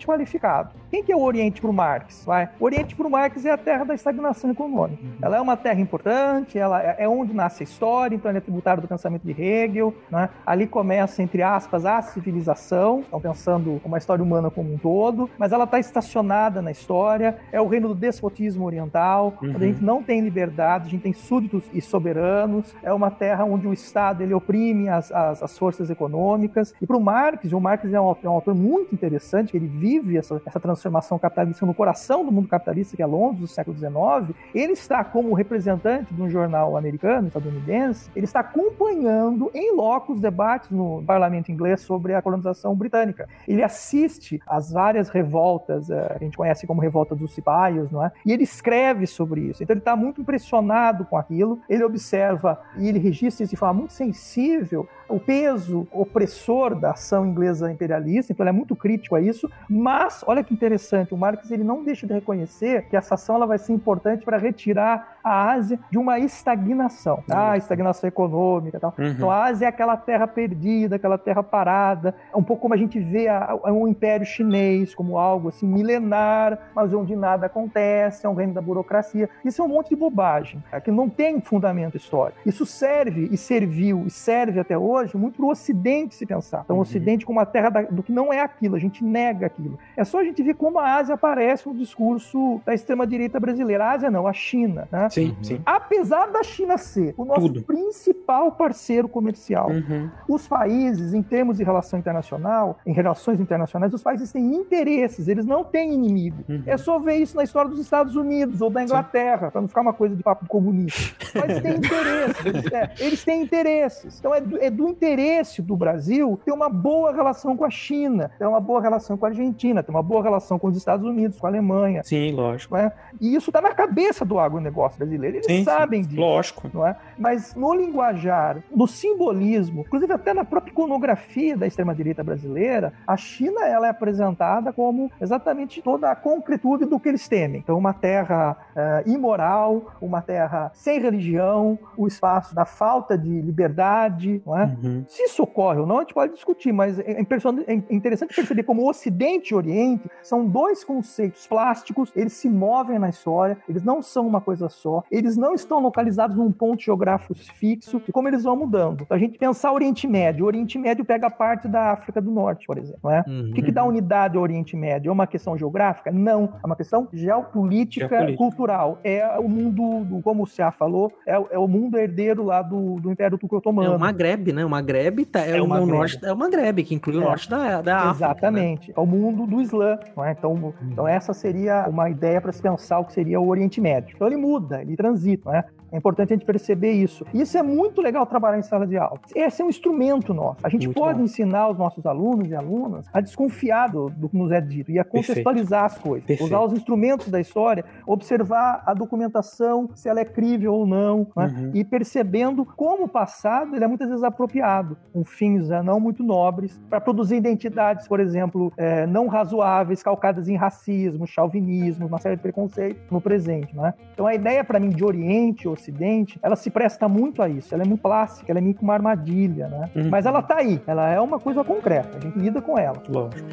[0.06, 0.70] qualificado.
[0.90, 2.24] Quem que é o Oriente para o Marx?
[2.24, 2.48] Vai?
[2.60, 5.02] O Oriente para o Marx é a terra da estagnação econômica.
[5.20, 8.40] Ela é uma terra importante, ela é é onde nasce a história, então ela é
[8.40, 9.92] tributária do pensamento de Hegel.
[10.10, 10.28] Né?
[10.46, 15.52] Ali começa, entre aspas, a civilização, então pensando uma história humana como um todo, mas
[15.52, 19.50] ela está estacionada na história, é o reino do despotismo oriental, Uhum.
[19.50, 23.44] onde a gente não tem liberdade, a gente tem súditos e soberanos, é uma terra
[23.44, 26.74] onde o Estado ele oprime as, as, as forças econômicas.
[26.80, 29.56] E para o Marx, o Marx é um, autor- é um autor muito interessante, que
[29.64, 33.46] ele vive essa, essa transformação capitalista no coração do mundo capitalista, que é Londres, do
[33.46, 39.74] século XIX, ele está como representante de um jornal americano, estadunidense, ele está acompanhando em
[39.74, 43.28] loco os debates no parlamento inglês sobre a colonização britânica.
[43.48, 48.12] Ele assiste às várias revoltas, eh, a gente conhece como revolta dos cipaios, não é?
[48.24, 49.62] E ele escreve sobre isso.
[49.62, 53.74] Então ele está muito impressionado com aquilo, ele observa e ele registra isso de forma
[53.74, 59.20] muito sensível o peso opressor da ação inglesa imperialista, então ele é muito crítico a
[59.20, 63.36] isso, mas olha que interessante, o Marx ele não deixa de reconhecer que essa ação
[63.36, 67.56] ela vai ser importante para retirar a Ásia de uma estagnação, tá?
[67.56, 68.94] estagnação econômica e tal.
[68.98, 69.06] Uhum.
[69.06, 73.00] Então a Ásia é aquela terra perdida, aquela terra parada, um pouco como a gente
[73.00, 78.28] vê a, a, um império chinês como algo assim milenar, mas onde nada acontece, é
[78.28, 79.28] um reino da burocracia.
[79.44, 80.80] Isso é um monte de bobagem, tá?
[80.80, 82.38] que não tem fundamento histórico.
[82.44, 86.62] Isso serve e serviu e serve até hoje muito para o Ocidente se pensar.
[86.64, 89.46] Então, o Ocidente como a terra da- do que não é aquilo, a gente nega
[89.46, 89.78] aquilo.
[89.96, 93.84] É só a gente ver como a Ásia aparece no discurso da extrema-direita brasileira.
[93.86, 94.86] A Ásia não, a China.
[94.90, 95.08] Né?
[95.14, 95.60] Sim, sim.
[95.64, 97.62] Apesar da China ser o nosso Tudo.
[97.62, 100.10] principal parceiro comercial, Uhum.
[100.28, 105.46] os países, em termos de relação internacional, em relações internacionais, os países têm interesses, eles
[105.46, 106.44] não têm inimigo.
[106.48, 106.62] Uhum.
[106.66, 109.80] É só ver isso na história dos Estados Unidos ou da Inglaterra, para não ficar
[109.82, 111.14] uma coisa de papo comunista.
[111.34, 114.18] Mas têm interesses, eles, é, eles têm interesses.
[114.18, 118.30] Então é do, é do interesse do Brasil ter uma boa relação com a China,
[118.38, 121.38] ter uma boa relação com a Argentina, ter uma boa relação com os Estados Unidos,
[121.38, 122.02] com a Alemanha.
[122.02, 122.76] Sim, lógico.
[122.76, 122.92] é?
[123.20, 126.70] E isso está na cabeça do agronegócio Eles Sim, sabem disso Lógico.
[126.72, 126.96] não é?
[127.18, 133.66] Mas no linguajar, no simbolismo, inclusive até na própria iconografia da extrema-direita brasileira, a China
[133.66, 137.60] ela é apresentada como exatamente toda a concretude do que eles temem.
[137.60, 144.42] Então, uma terra eh, imoral, uma terra sem religião, o espaço da falta de liberdade,
[144.46, 144.64] não é?
[144.64, 145.04] Uhum.
[145.08, 147.24] Se isso ocorre ou não, a gente pode discutir, mas é
[147.66, 152.48] é interessante perceber como o Ocidente e o Oriente são dois conceitos plásticos, eles se
[152.48, 156.82] movem na história, eles não são uma coisa só, eles não estão localizados num ponto
[156.82, 159.02] geográfico fixo, e como eles vão mudando.
[159.02, 162.66] Então, a gente pensar Oriente Médio, o Oriente Médio pega parte da África do Norte,
[162.66, 163.00] por exemplo.
[163.04, 163.24] Não é?
[163.26, 163.50] Uhum.
[163.50, 165.08] O que, que dá unidade ao Oriente Médio?
[165.10, 166.10] É uma questão geográfica?
[166.12, 166.54] Não.
[166.62, 168.38] É uma questão geopolítica, Geopolítica.
[168.38, 168.98] cultural.
[169.04, 172.62] É o mundo, do, como o Cia falou, é, o- é o mundo herdeiro lá
[172.62, 174.64] do, do Império Turco É o Magreb, né?
[174.64, 175.90] O Magreb tá, é, É o Magreb.
[175.92, 177.24] norte, é o Magreb, que inclui o É.
[177.24, 178.04] norte da, da África.
[178.04, 178.10] né?
[178.14, 178.92] Exatamente.
[178.96, 179.98] É o mundo do Islã.
[180.24, 180.30] É?
[180.32, 184.14] então, então, essa seria uma ideia para se pensar o que seria o Oriente Médio.
[184.14, 185.50] Então, ele muda, ele transita.
[185.50, 185.54] Não
[185.94, 185.96] é?
[185.96, 187.24] É importante a gente perceber isso.
[187.32, 189.18] E isso é muito legal trabalhar em sala de aula.
[189.34, 190.58] Esse é um instrumento nosso.
[190.62, 191.24] A gente Muito pode bom.
[191.24, 194.98] ensinar os nossos alunos e alunas a desconfiar do, do que nos é dito e
[194.98, 195.28] a Perfeito.
[195.28, 196.26] contextualizar as coisas.
[196.26, 196.48] Perfeito.
[196.48, 201.54] Usar os instrumentos da história, observar a documentação, se ela é crível ou não, né?
[201.54, 201.70] Uhum.
[201.74, 206.22] e percebendo como o passado ele é muitas vezes apropriado, com fins eh, não muito
[206.22, 212.36] nobres, para produzir identidades, por exemplo, eh, não razoáveis, calcadas em racismo, chauvinismo, uma série
[212.36, 213.74] de preconceitos no presente.
[213.76, 213.94] Né?
[214.12, 217.74] Então a ideia para mim de Oriente e Ocidente, ela se presta muito a isso,
[217.74, 219.90] ela é muito plástica, ela é meio que uma armadilha, né?
[219.94, 220.08] Uhum.
[220.08, 223.02] mas ela tá aí, ela é uma coisa concreta, a gente lida com ela.
[223.06, 223.46] Lógico.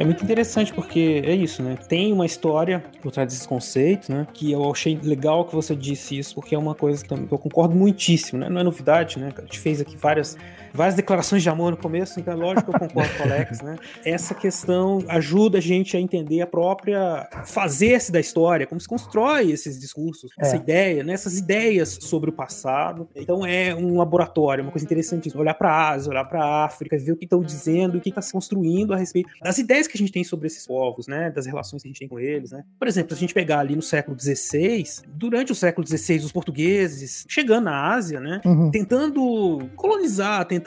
[0.00, 1.76] É muito interessante porque é isso, né?
[1.86, 4.26] Tem uma história por trás desses conceitos, né?
[4.32, 7.74] Que eu achei legal que você disse isso, porque é uma coisa que eu concordo
[7.74, 8.48] muitíssimo, né?
[8.48, 9.30] Não é novidade, né?
[9.36, 10.38] A gente fez aqui várias,
[10.72, 13.60] várias declarações de amor no começo, então é lógico que eu concordo com o Alex,
[13.62, 13.76] né?
[14.04, 19.50] Essa questão ajuda a gente a entender a própria fazer-se da história, como se constrói
[19.50, 20.58] esses discursos, essa É.
[20.58, 21.12] ideia, né?
[21.12, 23.08] Essas ideias sobre o passado.
[23.14, 25.30] Então é um laboratório, uma coisa interessante.
[25.36, 28.08] Olhar para a Ásia, olhar para a África, ver o que estão dizendo, o que
[28.10, 31.30] está se construindo a respeito das ideias que a gente tem sobre esses povos, né?
[31.30, 32.62] Das relações que a gente tem com eles, né?
[32.78, 36.32] Por exemplo, se a gente pegar ali no século XVI, durante o século XVI, os
[36.32, 38.40] portugueses chegando na Ásia, né?
[38.44, 38.70] Uhum.
[38.70, 40.59] Tentando colonizar, tentando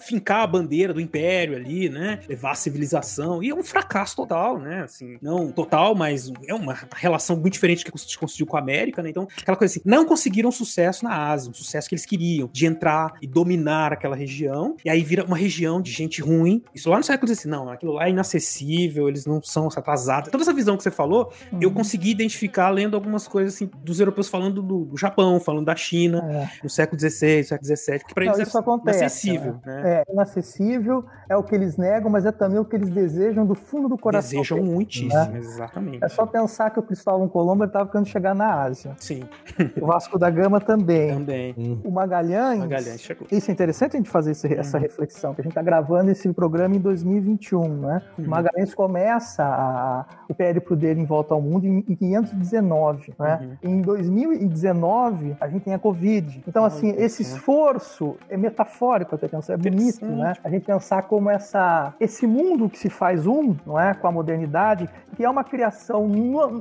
[0.00, 2.20] fincar a bandeira do império ali, né?
[2.28, 3.42] Levar a civilização.
[3.42, 4.82] E é um fracasso total, né?
[4.82, 9.02] Assim, não total, mas é uma relação muito diferente que se conseguiu com a América,
[9.02, 9.10] né?
[9.10, 12.66] Então, aquela coisa assim, não conseguiram sucesso na Ásia, um sucesso que eles queriam, de
[12.66, 14.76] entrar e dominar aquela região.
[14.84, 16.62] E aí vira uma região de gente ruim.
[16.74, 20.30] Isso lá no século XVI, não, aquilo lá é inacessível acessível, eles não são atrasados.
[20.30, 21.74] Toda essa visão que você falou, eu Uhum.
[21.74, 26.48] consegui identificar lendo algumas coisas assim, dos europeus falando do, do Japão, falando da China,
[26.62, 28.28] no século XVI, século XVII, que pra É.
[28.28, 29.04] Não, eles isso era acontece.
[29.30, 29.56] Acessível.
[29.64, 29.82] Né?
[30.06, 33.54] É inacessível, é o que eles negam, mas é também o que eles desejam do
[33.54, 34.30] fundo do coração.
[34.30, 35.38] Desejam deles, muitíssimo, né?
[35.38, 36.04] exatamente.
[36.04, 38.92] É só pensar que o Cristóvão Colombo estava querendo chegar na Ásia.
[38.98, 39.22] Sim.
[39.80, 41.12] O Vasco da Gama também.
[41.12, 41.80] Também.
[41.84, 42.58] O Magalhães.
[42.60, 43.26] Magalhães chegou.
[43.30, 46.32] Isso é interessante a gente fazer esse- essa reflexão, que a gente está gravando esse
[46.32, 48.02] programa em 2021, né?
[48.18, 48.24] Uhum.
[48.24, 53.56] O Magalhães começa a- o périplo dele em volta ao mundo em, em 519, né?
[53.62, 53.70] Uhum.
[53.70, 56.42] Em 2019 a gente tem a Covid.
[56.46, 60.34] Então assim, esse esforço é metafórico até pensar, é bonito, né?
[60.42, 64.12] A gente pensar como essa esse mundo que se faz um, não é, com a
[64.12, 66.10] modernidade, que é uma criação,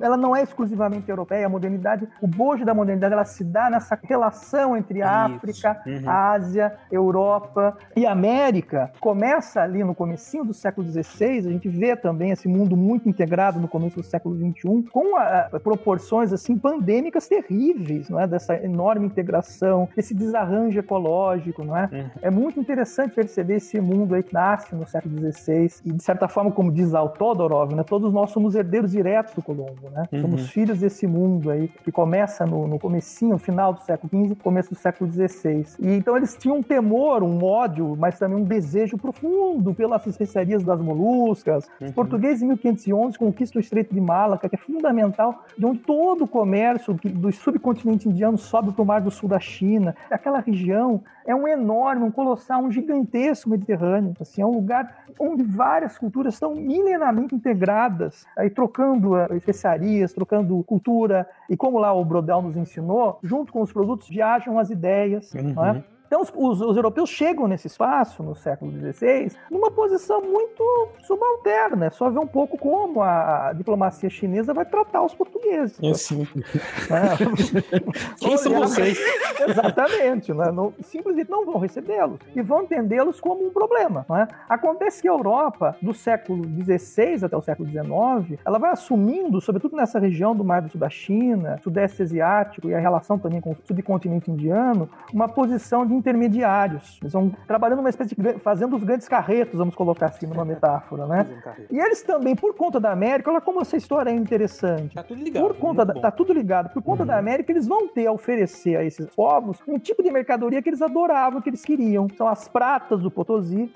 [0.02, 3.98] ela não é exclusivamente europeia, a modernidade, o bojo da modernidade, ela se dá nessa
[4.04, 5.08] relação entre Isso.
[5.08, 6.10] África, Uhum.
[6.10, 8.92] Ásia, Europa e América.
[9.00, 13.60] Começa ali no comecinho do século XVI, a gente vê também esse mundo muito integrado
[13.60, 18.28] no começo do século XXI, com a- a proporções assim pandêmicas terríveis, não é?
[18.28, 21.90] Dessa enorme integração, esse desarranjo ecológico, não é?
[21.92, 22.10] Uhum.
[22.22, 26.28] É muito interessante perceber esse mundo aí que nasce no século XVI e de certa
[26.28, 27.84] forma, como diz Al Todorov, né?
[27.84, 30.08] Todos nós somos herdeiros diretos do Colombo, né?
[30.12, 30.22] Uhum.
[30.22, 34.70] Somos filhos desse mundo aí que começa no, no comecinho, final do século XV, começo
[34.70, 35.66] do século XVI.
[35.80, 40.64] E então eles tinham um temor, um ódio, mas também um desejo profundo pelas especiarias
[40.64, 41.70] das moluscas.
[41.82, 46.24] Os portugueses em 1511 conquistam o Estreito de Malaca, que é fundamental, de onde todo
[46.24, 49.96] o comércio do subcontinente indiano sobe para o Mar do Sul da China.
[50.10, 54.14] Aquela região é um enorme, um colossal, um gigantesco Mediterrâneo.
[54.20, 60.62] Assim, é um lugar onde várias culturas estão milenamente integradas, aí trocando eh, especiarias, trocando
[60.64, 61.28] cultura.
[61.50, 65.34] E como lá o Brodel nos ensinou, junto com os produtos viajam as ideias.
[65.54, 65.84] não é?
[66.14, 70.64] Então, os, os- os europeus chegam nesse espaço, no século XVI, numa posição muito
[71.08, 71.88] subalterna.
[71.88, 75.76] É só ver um pouco como a diplomacia chinesa vai tratar os portugueses.
[75.82, 76.28] É sim.
[76.88, 77.18] né?
[78.20, 78.96] Quem são vocês?
[79.48, 80.32] Exatamente.
[80.34, 80.52] né?
[80.52, 84.06] Não- simplesmente não vão recebê-los e vão entendê-los como um problema.
[84.08, 84.28] não é?
[84.48, 89.76] Acontece que a Europa, do século XVI até o século XIX, ela vai assumindo, sobretudo
[89.76, 93.54] nessa região do Mar do Sul da China, Sudeste Asiático e a relação também com
[93.54, 96.98] o subcontinente indiano, uma posição de intermediários.
[97.02, 101.06] Eles vão trabalhando uma espécie de fazendo os grandes carretos, vamos colocar assim numa metáfora,
[101.08, 101.26] né?
[101.72, 104.96] E eles também, por conta da América, olha como essa história é interessante.
[104.96, 105.44] Tá tudo ligado.
[105.44, 106.70] Por conta da, tá tudo ligado.
[106.74, 110.12] Por conta da América, eles vão ter a oferecer a esses povos um tipo de
[110.12, 112.08] mercadoria que eles adoravam, que eles queriam.
[112.18, 113.68] São as pratas do Potosí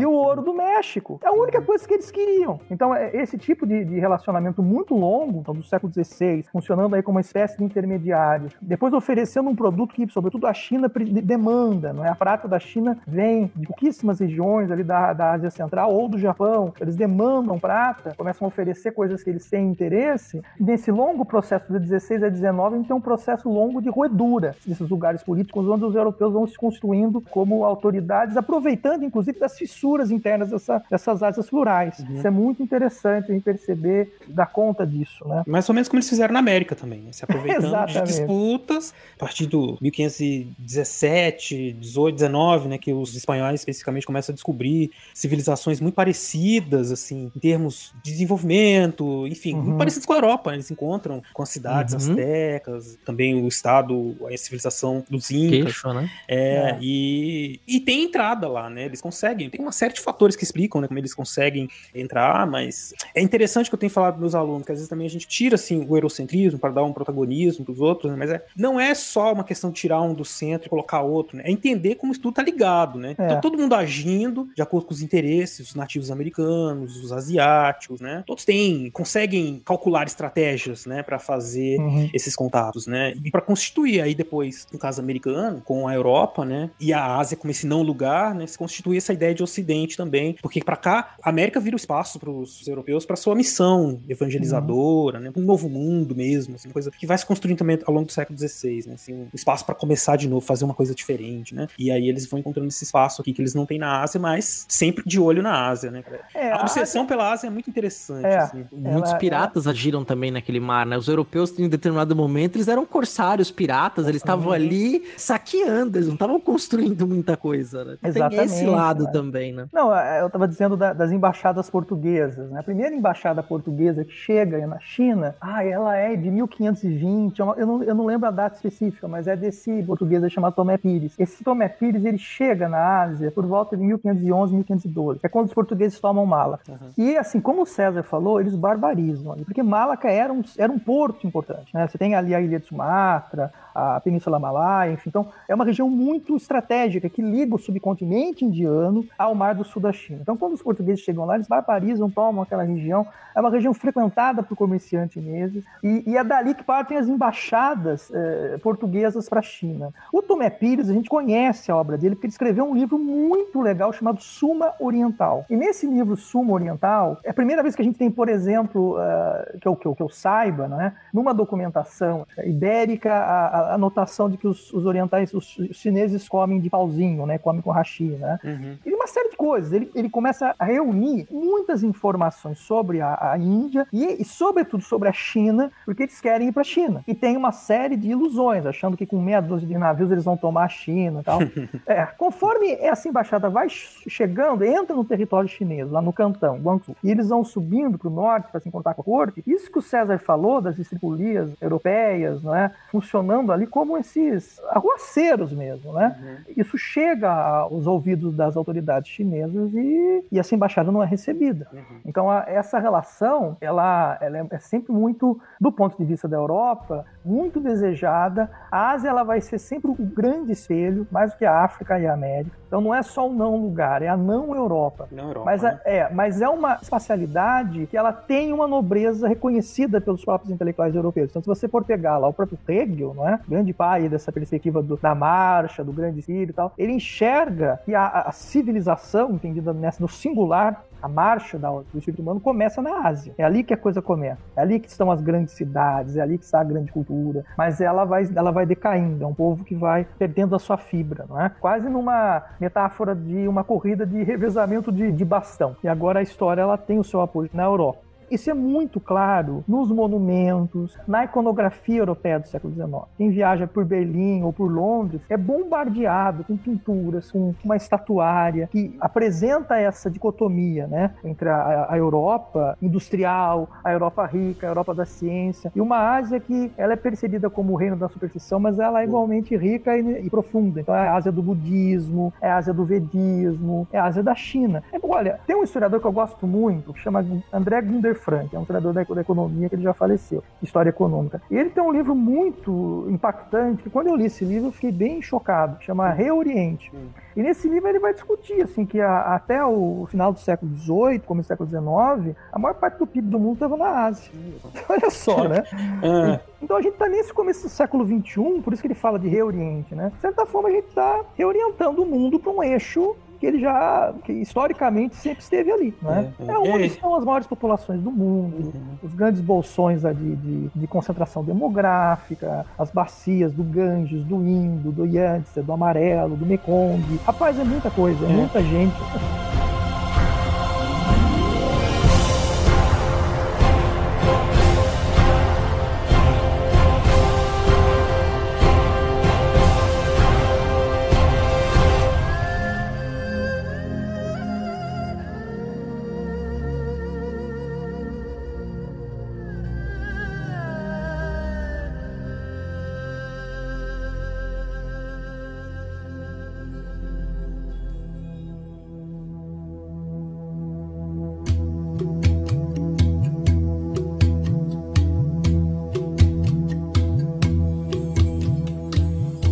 [0.00, 1.20] e o ouro do México.
[1.22, 2.60] É a única coisa que eles queriam.
[2.70, 7.02] Então, é esse tipo de, de relacionamento muito longo, então, do século XVI, funcionando aí
[7.02, 11.20] como uma espécie de intermediário, depois oferecendo um produto que, sobretudo, a China pre- de-
[11.52, 12.08] demanda, não é?
[12.08, 16.18] A prata da China vem de pouquíssimas regiões ali da, da Ásia Central ou do
[16.18, 16.72] Japão.
[16.80, 20.40] Eles demandam prata, começam a oferecer coisas que eles têm interesse.
[20.58, 24.54] Nesse longo processo de 16 a 19, a gente tem um processo longo de roedura
[24.66, 30.10] desses lugares políticos, onde os europeus vão se construindo como autoridades, aproveitando, inclusive, das fissuras
[30.10, 31.98] internas dessa- dessas Ásias plurais.
[32.10, 35.42] Isso é muito interessante a gente perceber, dar conta disso, né?
[35.46, 37.12] Mais ou menos como eles fizeram na América também, né?
[37.12, 42.78] Se aproveitando de disputas, a partir do 1517, 18, 19, né?
[42.78, 49.26] Que os espanhóis especificamente começam a descobrir civilizações muito parecidas, assim, em termos de desenvolvimento,
[49.26, 49.62] enfim, Uhum.
[49.62, 50.50] muito parecidos com a Europa.
[50.50, 50.56] né?
[50.56, 52.12] Eles encontram com as cidades Uhum.
[52.12, 55.64] astecas, também o estado, a civilização dos incas.
[55.64, 56.10] Queixo, né?
[56.28, 56.78] É, É.
[56.80, 58.84] E, e tem entrada lá, né?
[58.84, 59.48] Eles conseguem.
[59.50, 60.88] Tem uma série de fatores que explicam, né?
[60.88, 64.72] Como eles conseguem entrar, mas é interessante que eu tenho falado para meus alunos, que
[64.72, 67.80] às vezes também a gente tira, assim, o eurocentrismo para dar um protagonismo para os
[67.80, 68.16] outros, né?
[68.18, 71.21] Mas é, não é só uma questão de tirar um do centro e colocar outro,
[71.36, 71.42] né?
[71.46, 73.14] É entender como isso tudo tá ligado, né?
[73.18, 73.24] É.
[73.26, 78.22] Então todo mundo agindo de acordo com os interesses dos nativos americanos, os asiáticos, né?
[78.26, 81.02] Todos têm, conseguem calcular estratégias, né?
[81.02, 82.08] Para fazer Uhum.
[82.12, 83.14] esses contatos, né?
[83.24, 86.70] E para constituir aí depois, no caso americano, com a Europa, né?
[86.80, 88.46] E a Ásia como esse não lugar, né?
[88.46, 92.18] Se constitui essa ideia de Ocidente também, porque para cá a América vira o espaço
[92.18, 95.32] para os europeus para sua missão evangelizadora, né?
[95.36, 98.12] Um novo mundo mesmo, assim, uma coisa que vai se construindo também ao longo do
[98.12, 98.94] século XVI, né?
[98.94, 101.11] Assim, um espaço para começar de novo, fazer uma coisa diferente,
[101.54, 101.66] né?
[101.78, 104.64] E aí eles vão encontrando esse espaço aqui que eles não têm na Ásia, mas
[104.68, 106.02] sempre de olho na Ásia, né?
[106.34, 108.38] É, a a obsessão pela Ásia é muito interessante, É.
[108.38, 108.64] assim.
[108.72, 110.96] Muitos Ela- piratas agiram também naquele mar, né?
[110.96, 114.52] Os europeus, em determinado momento, eles eram corsários, piratas, eles estavam Uhum.
[114.52, 117.96] ali saqueando, eles não estavam construindo muita coisa, né?
[118.00, 119.10] Tem esse Exatamente, lado né?
[119.12, 119.66] também, né?
[119.72, 122.50] Não, é, eu estava dizendo da- das embaixadas portuguesas.
[122.50, 122.60] Né?
[122.60, 127.66] A primeira embaixada portuguesa que chega na China, ah, ela é de 1520, é eu
[127.66, 131.01] não, eu não lembro a data específica, mas é desse português chamado Tomé Pires.
[131.02, 131.14] Pires.
[131.18, 135.20] Esse Tomé Pires ele chega na Ásia por volta de 1511, 1512.
[135.22, 136.62] É quando os portugueses tomam Malaca.
[136.96, 140.78] E assim, como o César falou, eles barbarizam ali, porque Malaca era um, era um
[140.78, 141.72] porto importante.
[141.74, 141.86] Né?
[141.86, 145.08] Você tem ali a ilha de Sumatra, a Península Malaya, enfim.
[145.08, 149.80] Então, é uma região muito estratégica que liga o subcontinente indiano ao Mar do Sul
[149.80, 150.20] da China.
[150.22, 153.06] Então, quando os portugueses chegam lá, eles barbarizam, tomam aquela região.
[153.34, 158.10] É uma região frequentada por comerciantes chineses e, e é dali que partem as embaixadas
[158.12, 159.92] eh, portuguesas para a China.
[160.12, 163.60] O Tomé Pires, a gente conhece a obra dele porque ele escreveu um livro muito
[163.60, 165.46] legal chamado Suma Oriental.
[165.48, 168.96] E nesse livro Suma Oriental, é a primeira vez que a gente tem, por exemplo,
[168.98, 173.78] eh, que, eu, que, eu, que eu saiba, né, numa documentação ibérica, a, a a
[173.78, 177.38] notação de que os, os orientais, os, os chineses comem de pauzinho, né?
[177.38, 178.38] Comem com hashi, né?
[178.44, 178.76] Uhum.
[178.84, 179.72] E uma série de coisas.
[179.72, 185.08] Ele, ele começa a reunir muitas informações sobre a, a Índia e, e, sobretudo, sobre
[185.08, 187.02] a China, porque eles querem ir para a China.
[187.06, 190.36] E tem uma série de ilusões, achando que com meia dúzia de navios eles vão
[190.36, 191.40] tomar a China e tal.
[191.86, 197.10] é, conforme essa embaixada vai chegando, entra no território chinês, lá no Cantão, Guangzhou, e
[197.10, 199.82] eles vão subindo para o norte para se encontrar com a corte, isso que o
[199.82, 202.70] César falou das estripulias europeias, não é?
[202.90, 206.16] Funcionando ali como esses arruaceiros mesmo, né?
[206.20, 206.54] Uhum.
[206.56, 211.66] Isso chega aos ouvidos das autoridades chinesas e, e essa embaixada não é recebida.
[211.72, 212.00] Uhum.
[212.04, 216.36] Então a, essa relação, ela, ela é, é, sempre muito, do ponto de vista da
[216.36, 218.50] Europa, muito desejada.
[218.70, 221.98] A Ásia ela vai ser sempre o um grande espelho, mais do que a África
[221.98, 222.62] e a América.
[222.66, 225.06] Então não é só o não lugar, é a não Europa.
[225.12, 225.80] Não Europa mas, né?
[225.84, 231.28] é, mas é uma espacialidade que ela tem uma nobreza reconhecida pelos próprios intelectuais europeus.
[231.30, 233.38] Então se você for pegar lá o próprio Hegel, não é?
[233.46, 237.94] Grande pai dessa perspectiva do, da marcha, do grande filho e tal, ele enxerga que
[237.94, 243.06] a, a civilização, entendida nessa, no singular, a marcha da, do espírito humano começa na
[243.06, 243.34] Ásia.
[243.36, 244.40] É ali que a coisa começa.
[244.56, 247.44] É ali que estão as grandes cidades, é ali que está a grande cultura.
[247.58, 249.24] Mas ela vai, ela vai decaindo.
[249.24, 251.48] É um povo que vai perdendo a sua fibra, não é?
[251.48, 255.76] Quase numa metáfora de uma corrida de revezamento de, de bastão.
[255.82, 258.11] E agora a história ela tem o seu apoio na Europa.
[258.32, 262.90] Isso é muito claro nos monumentos, na iconografia europeia do século XIX.
[263.18, 268.96] Quem viaja por Berlim ou por Londres é bombardeado com pinturas, com uma estatuária que
[268.98, 275.04] apresenta essa dicotomia né, entre a, a Europa industrial, a Europa rica, a Europa da
[275.04, 279.02] ciência, e uma Ásia que ela é percebida como o reino da superstição, mas ela
[279.02, 280.80] é igualmente rica e, e profunda.
[280.80, 284.34] Então é a Ásia do budismo, é a Ásia do vedismo, é a Ásia da
[284.34, 284.82] China.
[285.02, 287.22] Olha, tem um historiador que eu gosto muito, que chama
[287.52, 291.42] André Gunder Frank, é um treinador da, economia que ele já faleceu, história econômica.
[291.50, 294.92] E ele tem um livro muito impactante, que quando eu li esse livro eu fiquei
[294.92, 296.92] bem chocado, chama Reoriente.
[297.36, 301.20] E nesse livro ele vai discutir assim que a, até o final do século XVIII,
[301.20, 304.30] começo do século XIX, a maior parte do PIB do mundo estava na Ásia.
[304.88, 305.62] Olha só, né?
[306.02, 306.40] É.
[306.60, 309.28] Então a gente está nesse começo do século XXI, por isso que ele fala de
[309.28, 310.10] reoriente, né?
[310.14, 314.14] De certa forma a gente está reorientando o mundo para um eixo que ele já,
[314.24, 316.32] que historicamente sempre esteve ali, né?
[316.38, 316.54] É, é.
[316.54, 318.96] é onde estão as maiores populações do mundo, uhum.
[319.02, 325.04] os grandes bolsões de, de, de, concentração demográfica, as bacias do Ganges, do Indo, do
[325.04, 327.02] Yangtze, do Amarelo, do Mekong.
[327.26, 328.32] Rapaz, é muita coisa, é, é.
[328.32, 328.94] muita gente.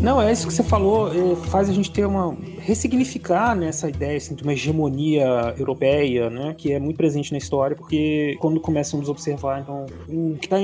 [0.00, 3.88] Não, é isso que você falou, é, faz a gente ter uma ressignificar né, essa
[3.88, 8.60] ideia assim, de uma hegemonia europeia, né, que é muito presente na história, porque quando
[8.60, 10.56] começamos a observar então, o que está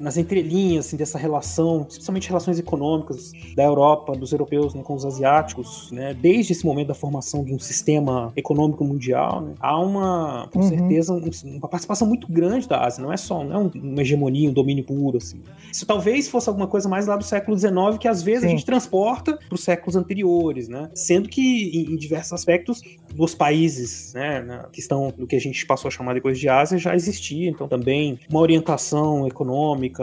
[0.00, 5.04] nas entrelinhas assim, dessa relação, especialmente relações econômicas da Europa, dos europeus né, com os
[5.04, 10.48] asiáticos, né, desde esse momento da formação de um sistema econômico mundial, né, há uma,
[10.52, 10.68] com uhum.
[10.68, 14.48] certeza, um, uma participação muito grande da Ásia, não é só não é uma hegemonia,
[14.48, 15.18] um domínio puro.
[15.18, 15.40] Assim.
[15.70, 18.46] Isso talvez fosse alguma coisa mais lá do século XIX, que às vezes Sim.
[18.46, 22.82] a gente transporta para os séculos anteriores, né, sendo que em, em diversos aspectos
[23.16, 26.48] nos países, né, na- que estão no que a gente passou a chamar depois de
[26.48, 30.02] Ásia, já existia, então também uma orientação econômica,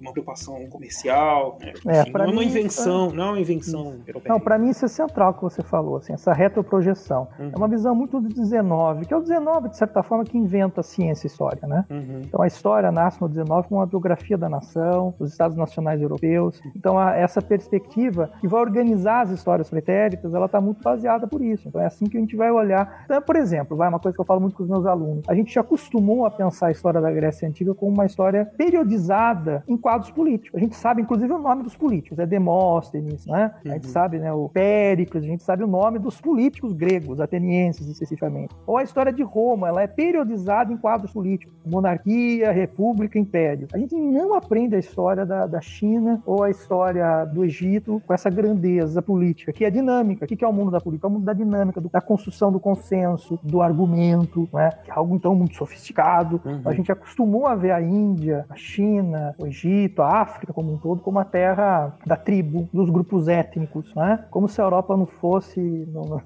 [0.00, 1.72] uma preocupação comercial, né?
[1.86, 4.32] É, pra não é uma mim, invenção, não é uma invenção europeia.
[4.32, 7.28] Não, para mim isso é central que você falou, assim, essa retroprojeção.
[7.38, 7.50] Uhum.
[7.52, 10.80] É uma visão muito do 19, que é o 19, de certa forma, que inventa
[10.80, 11.84] a ciência e a história, né?
[11.90, 12.22] Uhum.
[12.24, 16.60] Então a história nasce no 19 com uma biografia da nação, dos Estados Nacionais Europeus.
[16.76, 21.42] Então a- essa perspectiva que vai organizar as histórias pretéritas, ela está muito baseada por
[21.42, 21.68] isso.
[21.68, 23.02] Então é assim que a gente vai olhar.
[23.04, 25.24] Então, por exemplo, vai uma coisa que eu falo muito com os meus alunos.
[25.28, 29.62] A gente já acostumou a pensar a história da Grécia Antiga como uma história periodizada
[29.68, 30.58] em quadros políticos.
[30.58, 32.18] A gente sabe, inclusive, o nome dos políticos.
[32.18, 33.52] É Demóstenes, né?
[33.64, 33.92] A gente Uhum.
[33.92, 34.32] sabe, né?
[34.32, 38.54] O Péricles, a gente sabe o nome dos políticos gregos, atenienses especificamente.
[38.66, 41.54] Ou a história de Roma, ela é periodizada em quadros políticos.
[41.66, 43.68] Monarquia, república, império.
[43.72, 48.14] A gente não aprende a história da, da China ou a história do Egito com
[48.14, 50.26] essa grandeza política, que é dinâmica.
[50.26, 51.06] Que é o mundo da política?
[51.06, 54.70] É o mundo da dinâmica, do- da construção do consenso, do argumento, né?
[54.84, 56.40] que é algo então muito sofisticado.
[56.44, 56.62] Uhum.
[56.64, 60.78] A gente acostumou a ver a Índia, a China, o Egito, a África como um
[60.78, 64.24] todo, como a terra da tribo, dos grupos étnicos, né?
[64.30, 65.60] como se a Europa não fosse,
[65.92, 66.20] não,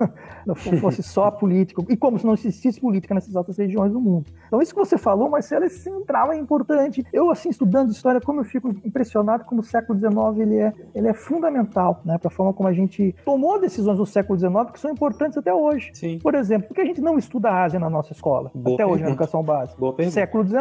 [0.47, 4.27] não fosse só política, e como se não existisse política nessas outras regiões do mundo.
[4.47, 7.05] Então isso que você falou, Marcelo, é central, é importante.
[7.13, 11.09] Eu, assim, estudando história, como eu fico impressionado como o século XIX ele é, ele
[11.09, 14.81] é fundamental né, para a forma como a gente tomou decisões no século XIX que
[14.81, 15.91] são importantes até hoje.
[15.95, 16.19] Sim.
[16.19, 18.51] Por exemplo, por que a gente não estuda a Ásia na nossa escola?
[18.55, 19.23] Boa até hoje na pergunta.
[19.25, 19.79] educação básica?
[19.79, 20.15] Boa pergunta.
[20.15, 20.59] Século XIX.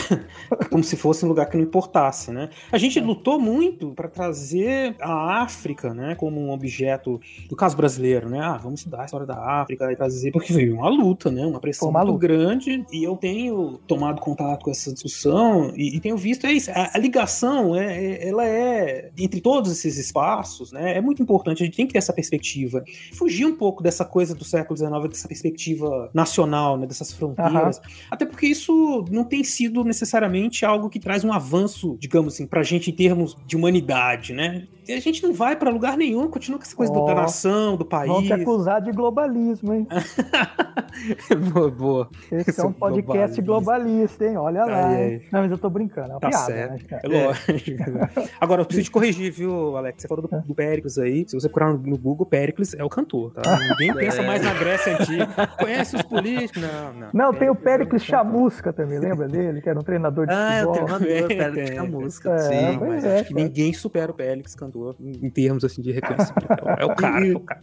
[0.70, 2.48] como se fosse um lugar que não importasse, né?
[2.70, 7.20] A gente lutou muito para trazer a África, né, como um objeto,
[7.50, 8.40] no caso brasileiro, né?
[8.40, 11.44] Ah, vamos estudar a história da África e trazer, porque veio uma luta, né?
[11.46, 12.26] Uma pressão uma muito luta.
[12.26, 16.70] grande e eu tenho tomado contato com essa discussão e, e tenho visto é isso,
[16.70, 20.96] a, a ligação, é, é- ela é entre todos esses espaços, né?
[20.96, 22.65] É muito importante, a gente tem que ter essa perspectiva.
[23.12, 26.86] Fugir um pouco dessa coisa do século XIX, dessa perspectiva nacional, né?
[26.86, 27.80] Dessas fronteiras.
[28.10, 32.62] Até porque isso não tem sido necessariamente algo que traz um avanço, digamos assim, pra
[32.62, 34.66] gente em termos de humanidade, né?
[34.88, 37.76] E a gente não vai pra lugar nenhum, continua com essa coisa do- da nação,
[37.76, 38.10] do país.
[38.10, 39.86] Vão te acusar de globalismo, hein?
[41.52, 42.08] boa, boa.
[42.30, 44.36] Esse é Sou um podcast globalista, hein?
[44.36, 44.88] Olha lá.
[44.88, 45.22] Aí?
[45.32, 46.90] Não, mas eu tô brincando, é uma Tá piada, certo.
[46.90, 47.00] né?
[47.02, 48.30] É lógico.
[48.40, 50.02] Agora, eu preciso te corrigir, viu, Alex?
[50.02, 51.24] Você falou do, do Péricles aí.
[51.28, 53.58] Se você procurar no, Google, Péricles é o cantor, tá?
[53.70, 55.26] Ninguém pensa mais na Grécia Antiga.
[55.58, 56.62] Conhece os políticos?
[56.62, 57.08] Não, não.
[57.12, 58.08] Não, tem o Péricles é o.
[58.08, 59.60] Chamusca também, lembra dele?
[59.60, 60.98] Que era um treinador de Ah, é o futebol.
[60.98, 61.68] treinador, Péricles.
[61.76, 62.30] Chamusca.
[62.30, 63.44] É, Sim, mas é, acho que cara.
[63.46, 66.46] ninguém supera o Pélix, cantor, em em termos assim de reconhecimento.
[66.78, 67.60] É o cara, é o cara.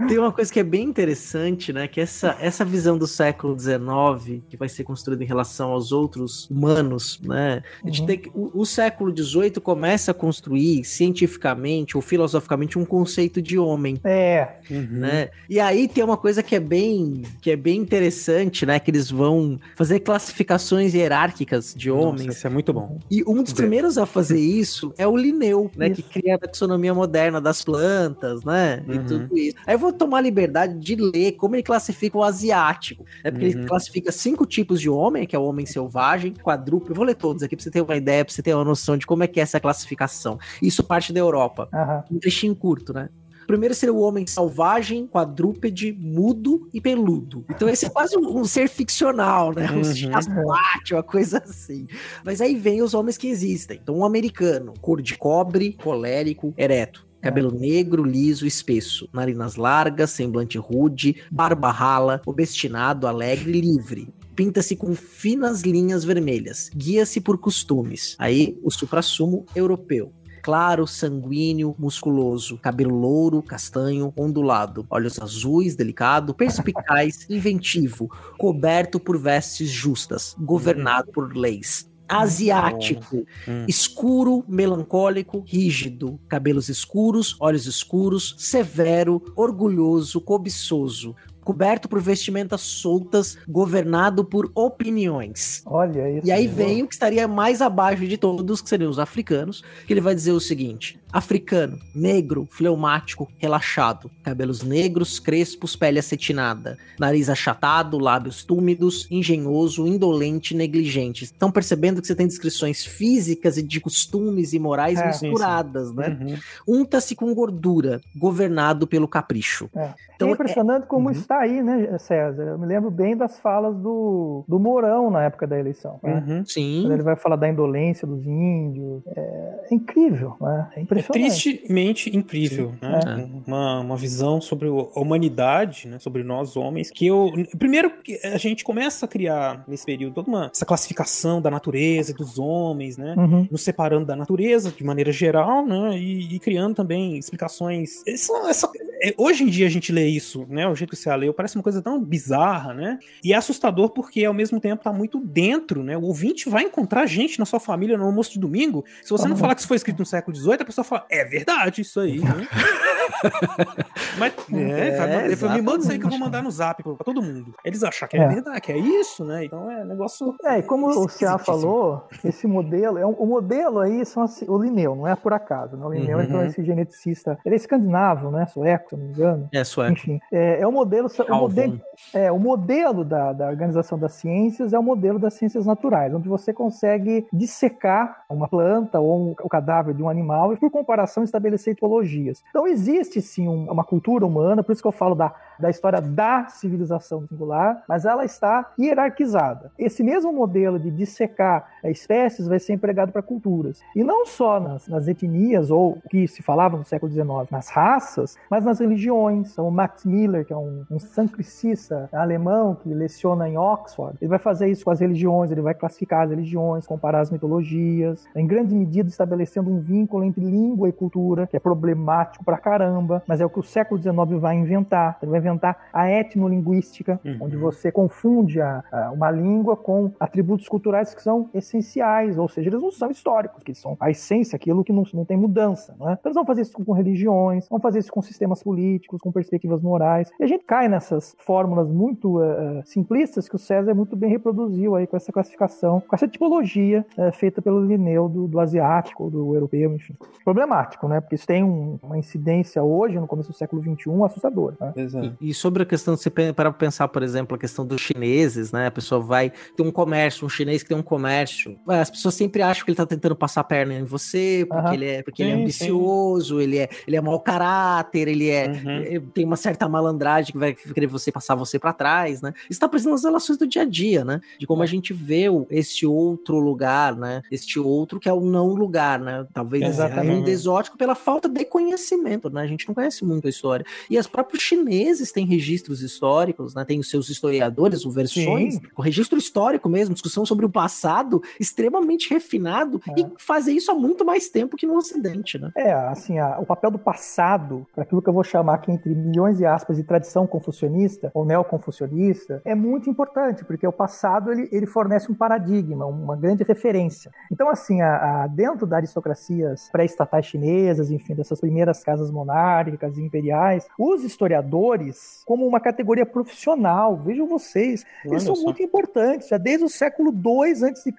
[0.00, 0.06] É.
[0.06, 1.86] Tem uma coisa que é bem interessante, né?
[1.88, 6.48] Que essa, essa visão do século XIX, que vai ser construída em relação aos outros
[6.50, 7.62] humanos, né?
[7.82, 8.06] A gente Uhum.
[8.06, 13.58] tem que, o, o século XVIII começa a construir cientificamente ou filosoficamente um conceito de
[13.58, 13.98] homem.
[14.04, 15.30] É, Né?
[15.48, 18.78] E aí tem uma coisa que é bem que é bem interessante, né?
[18.78, 22.36] Que eles vão fazer classificações hierárquicas de Nossa, homens.
[22.36, 22.98] isso é muito bom.
[23.10, 25.88] E um dos primeiros a fazer isso é o Linneu, né?
[25.88, 26.02] Isso.
[26.02, 28.82] Que cria a taxonomia moderna das plantas, né?
[28.86, 29.04] E Uhum.
[29.04, 29.56] tudo isso.
[29.66, 33.04] Aí eu vou tomar a liberdade de ler como ele classifica o asiático.
[33.24, 33.30] Né?
[33.30, 33.66] Porque ele Uhum.
[33.66, 36.90] classifica cinco tipos de homem, que é o homem selvagem, quadrúpede.
[36.92, 38.96] Eu vou ler todos aqui pra você ter uma ideia, pra você ter uma noção
[38.96, 40.38] de como é que é essa classificação.
[40.62, 41.68] Isso parte da Europa.
[41.72, 42.04] aham.
[42.10, 43.08] Um trechinho curto, né?
[43.48, 47.46] Primeiro seria o homem selvagem, quadrúpede, mudo e peludo.
[47.48, 49.70] Então esse é quase um, um ser ficcional, né?
[49.72, 49.94] Um Uhum.
[49.94, 51.86] chasquate, uma coisa assim.
[52.22, 53.80] Mas aí vem os homens que existem.
[53.82, 57.08] Então um americano, cor de cobre, colérico, ereto.
[57.22, 64.08] Cabelo negro, liso, espesso, narinas largas, semblante rude, barba rala, obstinado, alegre e livre.
[64.36, 66.70] Pinta-se com finas linhas vermelhas.
[66.76, 68.14] Guia-se por costumes.
[68.20, 70.12] Aí, o suprassumo europeu
[70.42, 78.08] claro, sanguíneo, musculoso, cabelo louro, castanho, ondulado, olhos azuis, delicado, perspicaz, inventivo,
[78.38, 81.88] coberto por vestes justas, governado por leis.
[82.10, 83.66] Asiático, Hum.
[83.68, 91.14] escuro, melancólico, rígido, cabelos escuros, olhos escuros, severo, orgulhoso, cobiçoso,
[91.48, 95.62] coberto por vestimentas soltas, governado por opiniões.
[95.64, 96.26] Olha isso.
[96.26, 99.92] E aí vem o que estaria mais abaixo de todos, que seriam os africanos, que
[99.94, 107.30] ele vai dizer o seguinte: africano, negro, fleumático, relaxado, cabelos negros, crespos, pele acetinada, nariz
[107.30, 111.24] achatado, lábios túmidos, engenhoso, indolente, negligente.
[111.24, 115.06] Estão percebendo que você tem descrições físicas e de costumes e morais É.
[115.06, 116.18] misturadas, né?
[116.20, 116.80] Uhum.
[116.80, 119.70] Unta-se com gordura, governado pelo capricho.
[119.74, 119.94] É.
[120.14, 121.14] Então, é impressionante como Uhum.
[121.14, 122.42] está tá aí, né, César?
[122.42, 125.98] Eu me lembro bem das falas do, do Mourão na época da eleição.
[126.02, 126.24] Né?
[126.26, 126.44] Uhum.
[126.44, 126.80] Sim.
[126.82, 129.02] Quando ele vai falar da indolência dos índios.
[129.16, 130.68] É, é incrível, né?
[130.74, 131.30] É É impressionante.
[131.30, 133.00] tristemente incrível, né?
[133.06, 133.48] É.
[133.48, 135.98] Uma, uma visão sobre a humanidade, né?
[135.98, 137.30] Sobre nós homens, que eu...
[137.58, 140.50] Primeiro, que a gente começa a criar, nesse período, toda uma...
[140.54, 143.14] Essa classificação da natureza, dos homens, né?
[143.16, 143.46] Uhum.
[143.50, 145.96] Nos separando da natureza, de maneira geral, né?
[145.96, 148.02] E, e criando também explicações...
[148.06, 148.70] Essa, essa-
[149.00, 150.66] é, hoje em dia a gente lê isso, né?
[150.66, 152.98] O jeito que você leu, parece uma coisa tão bizarra, né?
[153.22, 155.96] E é assustador porque, ao mesmo tempo, tá muito dentro, né?
[155.96, 158.84] O ouvinte vai encontrar gente na sua família no almoço de domingo.
[159.02, 161.24] Se você não falar que isso foi escrito no século XVIII, a pessoa fala, é
[161.24, 162.46] verdade isso aí, né?
[164.18, 166.82] Mas, é, vai mandar- É, me manda isso aí que eu vou mandar no zap
[166.82, 167.54] pra todo mundo.
[167.64, 168.28] Eles acham que é, É.
[168.28, 169.44] verdade, que é isso, né?
[169.44, 170.34] Então é negócio.
[170.44, 174.44] É, e como o Cia falou, esse modelo, é um- o modelo aí são assim,
[174.48, 175.76] o Linneu, não é por acaso.
[175.76, 175.84] Né?
[175.84, 176.24] O Linneu Uhum.
[176.24, 178.46] então, esse geneticista, ele é escandinavo, né?
[178.46, 179.48] Sueco, se eu não me engano.
[179.52, 179.92] É, sueco.
[179.92, 181.80] Enfim, é, é o modelo, o modelo,
[182.14, 186.28] é, o modelo da, da Organização das Ciências é o modelo das ciências naturais, onde
[186.28, 191.22] você consegue dissecar uma planta ou um- o cadáver de um animal e, por comparação,
[191.24, 192.42] estabelecer tipologias.
[192.50, 196.00] Então, existe sim um- uma cultura humana, por isso que eu falo da, da história
[196.00, 199.70] da civilização singular, mas ela está hierarquizada.
[199.78, 203.80] Esse mesmo modelo de dissecar eh, espécies vai ser empregado para culturas.
[203.94, 208.36] E não só nas, nas etnias, ou que se falava no século XIX, nas raças,
[208.50, 209.52] mas nas religiões.
[209.52, 214.28] Então, o Max Miller, que é um, um sancticista alemão que leciona em Oxford, ele
[214.28, 218.46] vai fazer isso com as religiões, ele vai classificar as religiões, comparar as mitologias, em
[218.46, 223.40] grande medida estabelecendo um vínculo entre língua e cultura, que é problemático pra caramba, mas
[223.40, 225.18] é o que o século XIX vai inventar.
[225.22, 225.47] Ele vai inventar
[225.92, 227.38] a etnolinguística, Uhum.
[227.42, 232.68] onde você confunde a- a- uma língua com atributos culturais que são essenciais, ou seja,
[232.70, 235.94] eles não são históricos, que são a essência, aquilo que não, não tem mudança.
[235.98, 236.12] Não é?
[236.14, 239.82] Então eles vão fazer isso com religiões, vão fazer isso com sistemas políticos, com perspectivas
[239.82, 240.30] morais.
[240.38, 244.94] E a gente cai nessas fórmulas muito eh, simplistas que o César muito bem reproduziu
[244.96, 249.54] aí com essa classificação, com essa tipologia eh, feita pelo Linneu do, do asiático, do
[249.54, 250.14] europeu, enfim.
[250.44, 251.20] Problemático, né?
[251.20, 254.76] Porque isso tem um- uma incidência hoje, no começo do século XXI, assustadora.
[254.80, 254.92] Né?
[254.96, 255.36] Exato.
[255.40, 258.86] E sobre a questão de você para pensar, por exemplo, a questão dos chineses, né?
[258.86, 261.78] A pessoa vai ter um comércio, um chinês que tem um comércio.
[261.86, 264.94] As pessoas sempre acham que ele tá tentando passar a perna em você, porque Aham.
[264.94, 268.68] ele é, porque ele é Sim, ambicioso, ele é, ele é mau caráter, ele é,
[268.68, 268.98] Uhum.
[269.02, 272.52] eh, tem uma certa malandragem que vai querer você passar você para trás, né?
[272.68, 274.40] Isso tá presente nas relações do dia a dia, né?
[274.58, 277.42] De como a gente vê este outro lugar, né?
[277.50, 279.46] Este outro que é o não lugar, né?
[279.52, 280.30] Talvez Exatamente.
[280.38, 282.62] ainda exótico pela falta de conhecimento, né?
[282.62, 283.84] A gente não conhece muito a história.
[284.10, 286.84] E os próprios chineses têm registros históricos, né?
[286.84, 288.80] Tem os seus historiadores, versões, Sim.
[288.96, 293.20] o registro histórico mesmo, discussão sobre o passado, extremamente refinado, É.
[293.20, 295.70] e fazer isso há muito mais tempo que no Ocidente, né?
[295.76, 299.14] É, assim, a- o papel do passado, para aquilo que eu vou chamar aqui entre
[299.14, 304.68] milhões de aspas de tradição confucionista ou neoconfucionista, é muito importante, porque o passado ele,
[304.72, 307.30] ele fornece um paradigma, uma grande referência.
[307.50, 313.22] Então, assim, a, a- dentro das aristocracias pré-estatais chinesas, enfim, dessas primeiras casas monárquicas e
[313.22, 318.64] imperiais, os historiadores, como uma categoria profissional, vejam vocês, eles Olha são só.
[318.64, 319.48] muito importantes.
[319.48, 321.14] Já desde o século II a.C.,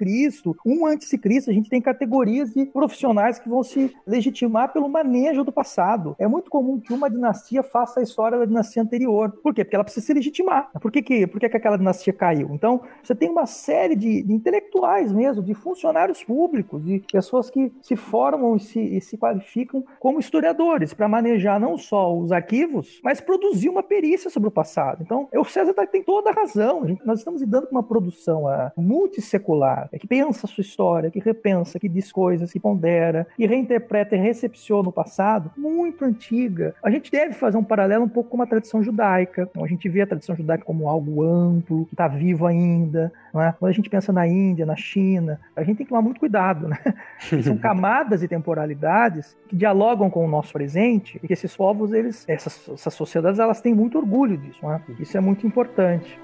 [0.65, 5.51] um a.C., a gente tem categorias de profissionais que vão se legitimar pelo manejo do
[5.51, 6.15] passado.
[6.19, 9.31] É muito comum que uma dinastia faça a história da dinastia anterior.
[9.41, 9.63] Por quê?
[9.63, 10.69] Porque ela precisa se legitimar.
[10.79, 12.49] Por que, que, por que, que aquela dinastia caiu?
[12.53, 17.71] Então, você tem uma série de, de intelectuais mesmo, de funcionários públicos, de pessoas que
[17.81, 22.99] se formam e se, e se qualificam como historiadores para manejar não só os arquivos,
[23.03, 25.01] mas produzir uma perícia sobre o passado.
[25.01, 26.97] Então, o César tá- tem toda a razão.
[27.03, 31.79] Nós estamos lidando com uma produção ah, multissecular, que pensa a sua história, que repensa,
[31.79, 36.75] que diz coisas, que pondera, que reinterpreta e recepciona o passado, muito antiga.
[36.83, 39.47] A gente deve fazer um paralelo um pouco com a tradição judaica.
[39.49, 43.11] Então, a gente vê a tradição judaica como algo amplo, que está vivo ainda.
[43.35, 43.53] É?
[43.53, 46.67] Quando a gente pensa na Índia, na China, a gente tem que tomar muito cuidado.
[46.67, 46.77] Né?
[47.43, 52.25] São camadas e temporalidades que dialogam com o nosso presente e que esses povos, eles,
[52.27, 54.59] essas, essas sociedades, elas têm muito orgulho disso.
[54.61, 54.81] Não é?
[54.99, 56.19] Isso é muito importante.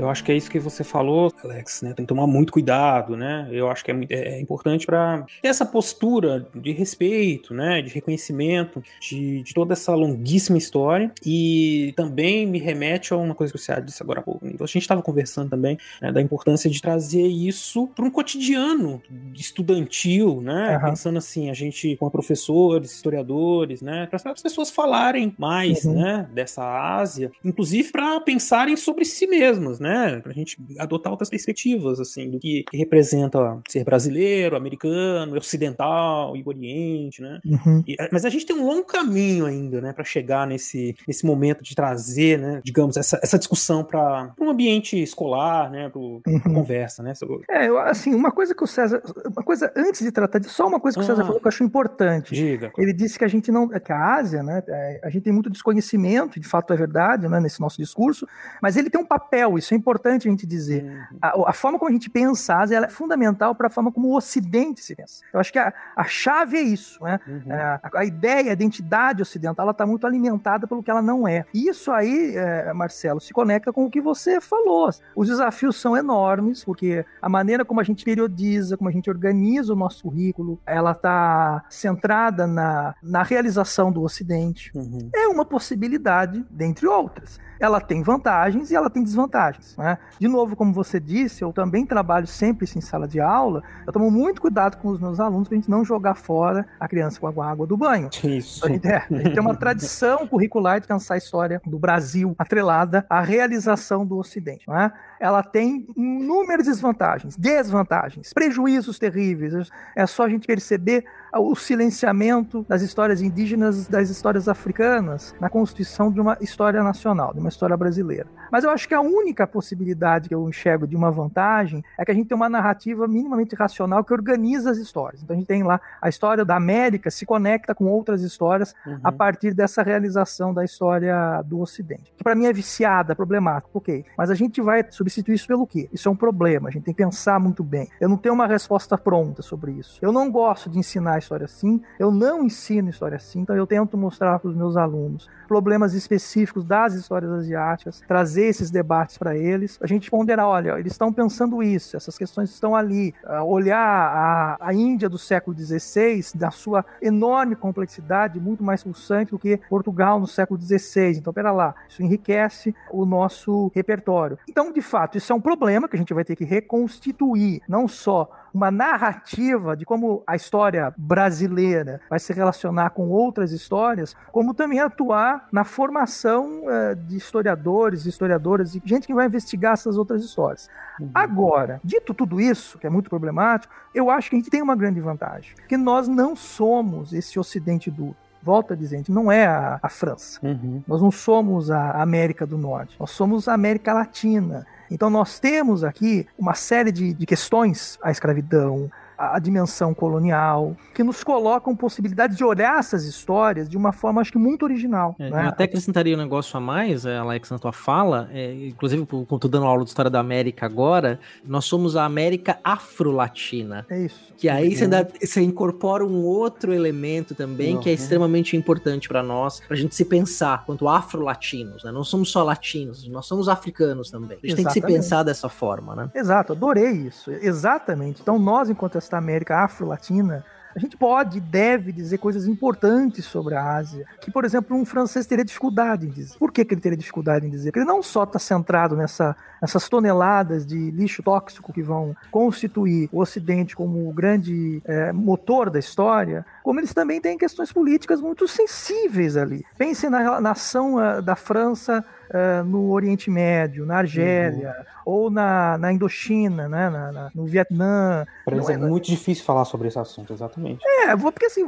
[0.00, 1.92] Eu acho que é isso que você falou, Alex, né?
[1.92, 3.48] Tem que tomar muito cuidado, né?
[3.52, 7.82] Eu acho que é, muito- é importante para ter essa postura de respeito, né?
[7.82, 11.12] De reconhecimento de, de toda essa longuíssima história.
[11.24, 14.44] E também me remete a uma coisa que você disse agora há pouco.
[14.46, 19.02] A gente estava conversando também né, da importância de trazer isso para um cotidiano
[19.34, 20.76] estudantil, né?
[20.76, 20.90] Aham.
[20.90, 24.06] Pensando assim, a gente com professores, historiadores, né?
[24.06, 25.94] Para as pessoas falarem mais, Uhum.
[26.00, 26.28] né?
[26.32, 26.62] Dessa
[26.96, 29.89] Ásia, inclusive para pensarem sobre si mesmas, né?
[29.90, 30.20] Né?
[30.20, 36.42] Pra gente adotar outras perspectivas, assim, do que, que representa ser brasileiro, americano, ocidental e
[36.44, 37.40] oriente, né?
[37.44, 37.82] Uhum.
[37.86, 41.62] E, mas a gente tem um longo caminho ainda, né, para chegar nesse, nesse momento
[41.62, 46.40] de trazer, né, digamos, essa, essa discussão para um ambiente escolar, né, para Uhum.
[46.54, 47.14] conversa, né?
[47.14, 49.02] sobre- É, eu, assim, uma coisa que o César.
[49.26, 51.26] Uma coisa, antes de tratar disso, só uma coisa que o César Ah.
[51.26, 52.34] falou que eu acho importante.
[52.34, 52.70] Diga.
[52.78, 53.68] Ele disse que a gente não.
[53.68, 54.62] que a Ásia, né?
[54.68, 58.26] é, A gente tem muito desconhecimento, de fato é verdade, né, nesse nosso discurso,
[58.62, 60.82] mas ele tem um papel, isso é importante a gente dizer.
[60.82, 61.18] Uhum.
[61.22, 63.92] A, a forma como a gente pensa a Ásia ela é fundamental para a forma
[63.92, 65.22] como o Ocidente se pensa.
[65.32, 67.20] Eu acho que a, a chave é isso, né?
[67.26, 67.52] Uhum.
[67.52, 71.26] É, a, a ideia, a identidade ocidental, ela está muito alimentada pelo que ela não
[71.26, 71.44] é.
[71.54, 74.90] E isso aí, é, Marcelo, se conecta com o que você falou.
[75.14, 79.72] Os desafios são enormes, porque a maneira como a gente periodiza, como a gente organiza
[79.72, 84.72] o nosso currículo, ela está centrada na, na realização do Ocidente.
[84.74, 85.10] Uhum.
[85.14, 87.38] É uma possibilidade, dentre outras.
[87.60, 89.76] Ela tem vantagens e ela tem desvantagens.
[89.76, 89.98] Né?
[90.18, 93.62] De novo, como você disse, eu também trabalho sempre isso em sala de aula.
[93.86, 96.88] Eu tomo muito cuidado com os meus alunos para a gente não jogar fora a
[96.88, 98.08] criança com a água do banho.
[98.24, 98.64] Isso.
[98.64, 102.34] A gente, é, a gente tem uma tradição curricular de pensar a história do Brasil
[102.38, 104.66] atrelada à realização do Ocidente.
[104.66, 104.92] Não é?
[105.20, 109.70] Ela tem inúmeras desvantagens, desvantagens, prejuízos terríveis.
[109.94, 116.10] É só a gente perceber o silenciamento das histórias indígenas, das histórias africanas, na constituição
[116.10, 118.26] de uma história nacional, de uma história brasileira.
[118.50, 122.10] Mas eu acho que a única possibilidade que eu enxergo de uma vantagem é que
[122.10, 125.22] a gente tem uma narrativa minimamente racional que organiza as histórias.
[125.22, 128.98] Então a gente tem lá a história da América se conecta com outras histórias Uhum.
[129.04, 132.12] a partir dessa realização da história do Ocidente.
[132.16, 134.04] Que para mim é viciada, problemático, ok.
[134.16, 135.88] Mas a gente vai substituir isso pelo quê?
[135.92, 137.88] Isso é um problema, a gente tem que pensar muito bem.
[138.00, 139.98] Eu não tenho uma resposta pronta sobre isso.
[140.00, 143.96] Eu não gosto de ensinar história assim, eu não ensino história assim, então eu tento
[143.96, 149.78] mostrar para os meus alunos problemas específicos das histórias asiáticas, trazer esses debates para eles,
[149.82, 154.56] a gente ponderar, olha, eles estão pensando isso, essas questões estão ali, Ah, olhar a,
[154.60, 160.20] a Índia do século XVI, da sua enorme complexidade, muito mais pulsante do que Portugal
[160.20, 161.18] no século XVI.
[161.18, 164.38] Então, pera lá, isso enriquece o nosso repertório.
[164.48, 167.86] Então, de fato, isso é um problema que a gente vai ter que reconstituir, não
[167.86, 174.52] só uma narrativa de como a história brasileira vai se relacionar com outras histórias, como
[174.52, 180.24] também atuar na formação eh, de historiadores, historiadoras e gente que vai investigar essas outras
[180.24, 180.68] histórias.
[181.14, 184.76] Agora, dito tudo isso, que é muito problemático, eu acho que a gente tem uma
[184.76, 188.16] grande vantagem, que nós não somos esse Ocidente duro.
[188.42, 190.40] Volto a dizer, a gente não é a, a França.
[190.42, 190.82] Uhum.
[190.86, 194.66] Nós não somos a América do Norte, nós somos a América Latina.
[194.90, 200.74] Então nós temos aqui uma série de, de questões, a escravidão, a, a dimensão colonial,
[200.94, 205.14] que nos colocam possibilidade de olhar essas histórias de uma forma, acho que muito original.
[205.18, 205.44] É, né?
[205.44, 209.38] Eu até acrescentaria um negócio a mais, é, Alex, na tua fala, é, inclusive, como
[209.38, 213.86] tô dando aula de história da América agora, nós somos a América afro-latina.
[213.90, 214.32] É isso.
[214.36, 217.94] Que aí você, dá- você incorpora um outro elemento também que é Uhum.
[217.94, 221.90] extremamente importante para nós, pra gente se pensar quanto afro-latinos, né?
[221.92, 224.38] Não somos só latinos, nós somos africanos também.
[224.42, 224.96] A gente tem que se Exatamente.
[224.96, 226.10] pensar dessa forma, né?
[226.14, 227.30] Exato, adorei isso.
[227.30, 228.20] Exatamente.
[228.22, 233.56] Então, nós, enquanto esta América afro-latina, a gente pode e deve dizer coisas importantes sobre
[233.56, 236.38] a Ásia, que, por exemplo, um francês teria dificuldade em dizer.
[236.38, 237.72] Por que, que ele teria dificuldade em dizer?
[237.72, 243.08] Porque ele não só está centrado nessa, nessas toneladas de lixo tóxico que vão constituir
[243.10, 248.20] o Ocidente como o grande eh, motor da história, como eles também têm questões políticas
[248.20, 249.64] muito sensíveis ali.
[249.76, 254.74] Pensem na, na ação eh, da França eh, no Oriente Médio, na Argélia,
[255.04, 258.26] ou na, na Indochina, né, na- na- no Vietnã.
[258.44, 260.80] Para eles Não é é- muito difícil falar sobre esse assunto, exatamente.
[260.86, 261.62] É, vou- porque assim,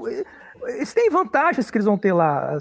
[0.69, 2.59] eles têm vantagens que eles vão ter lá.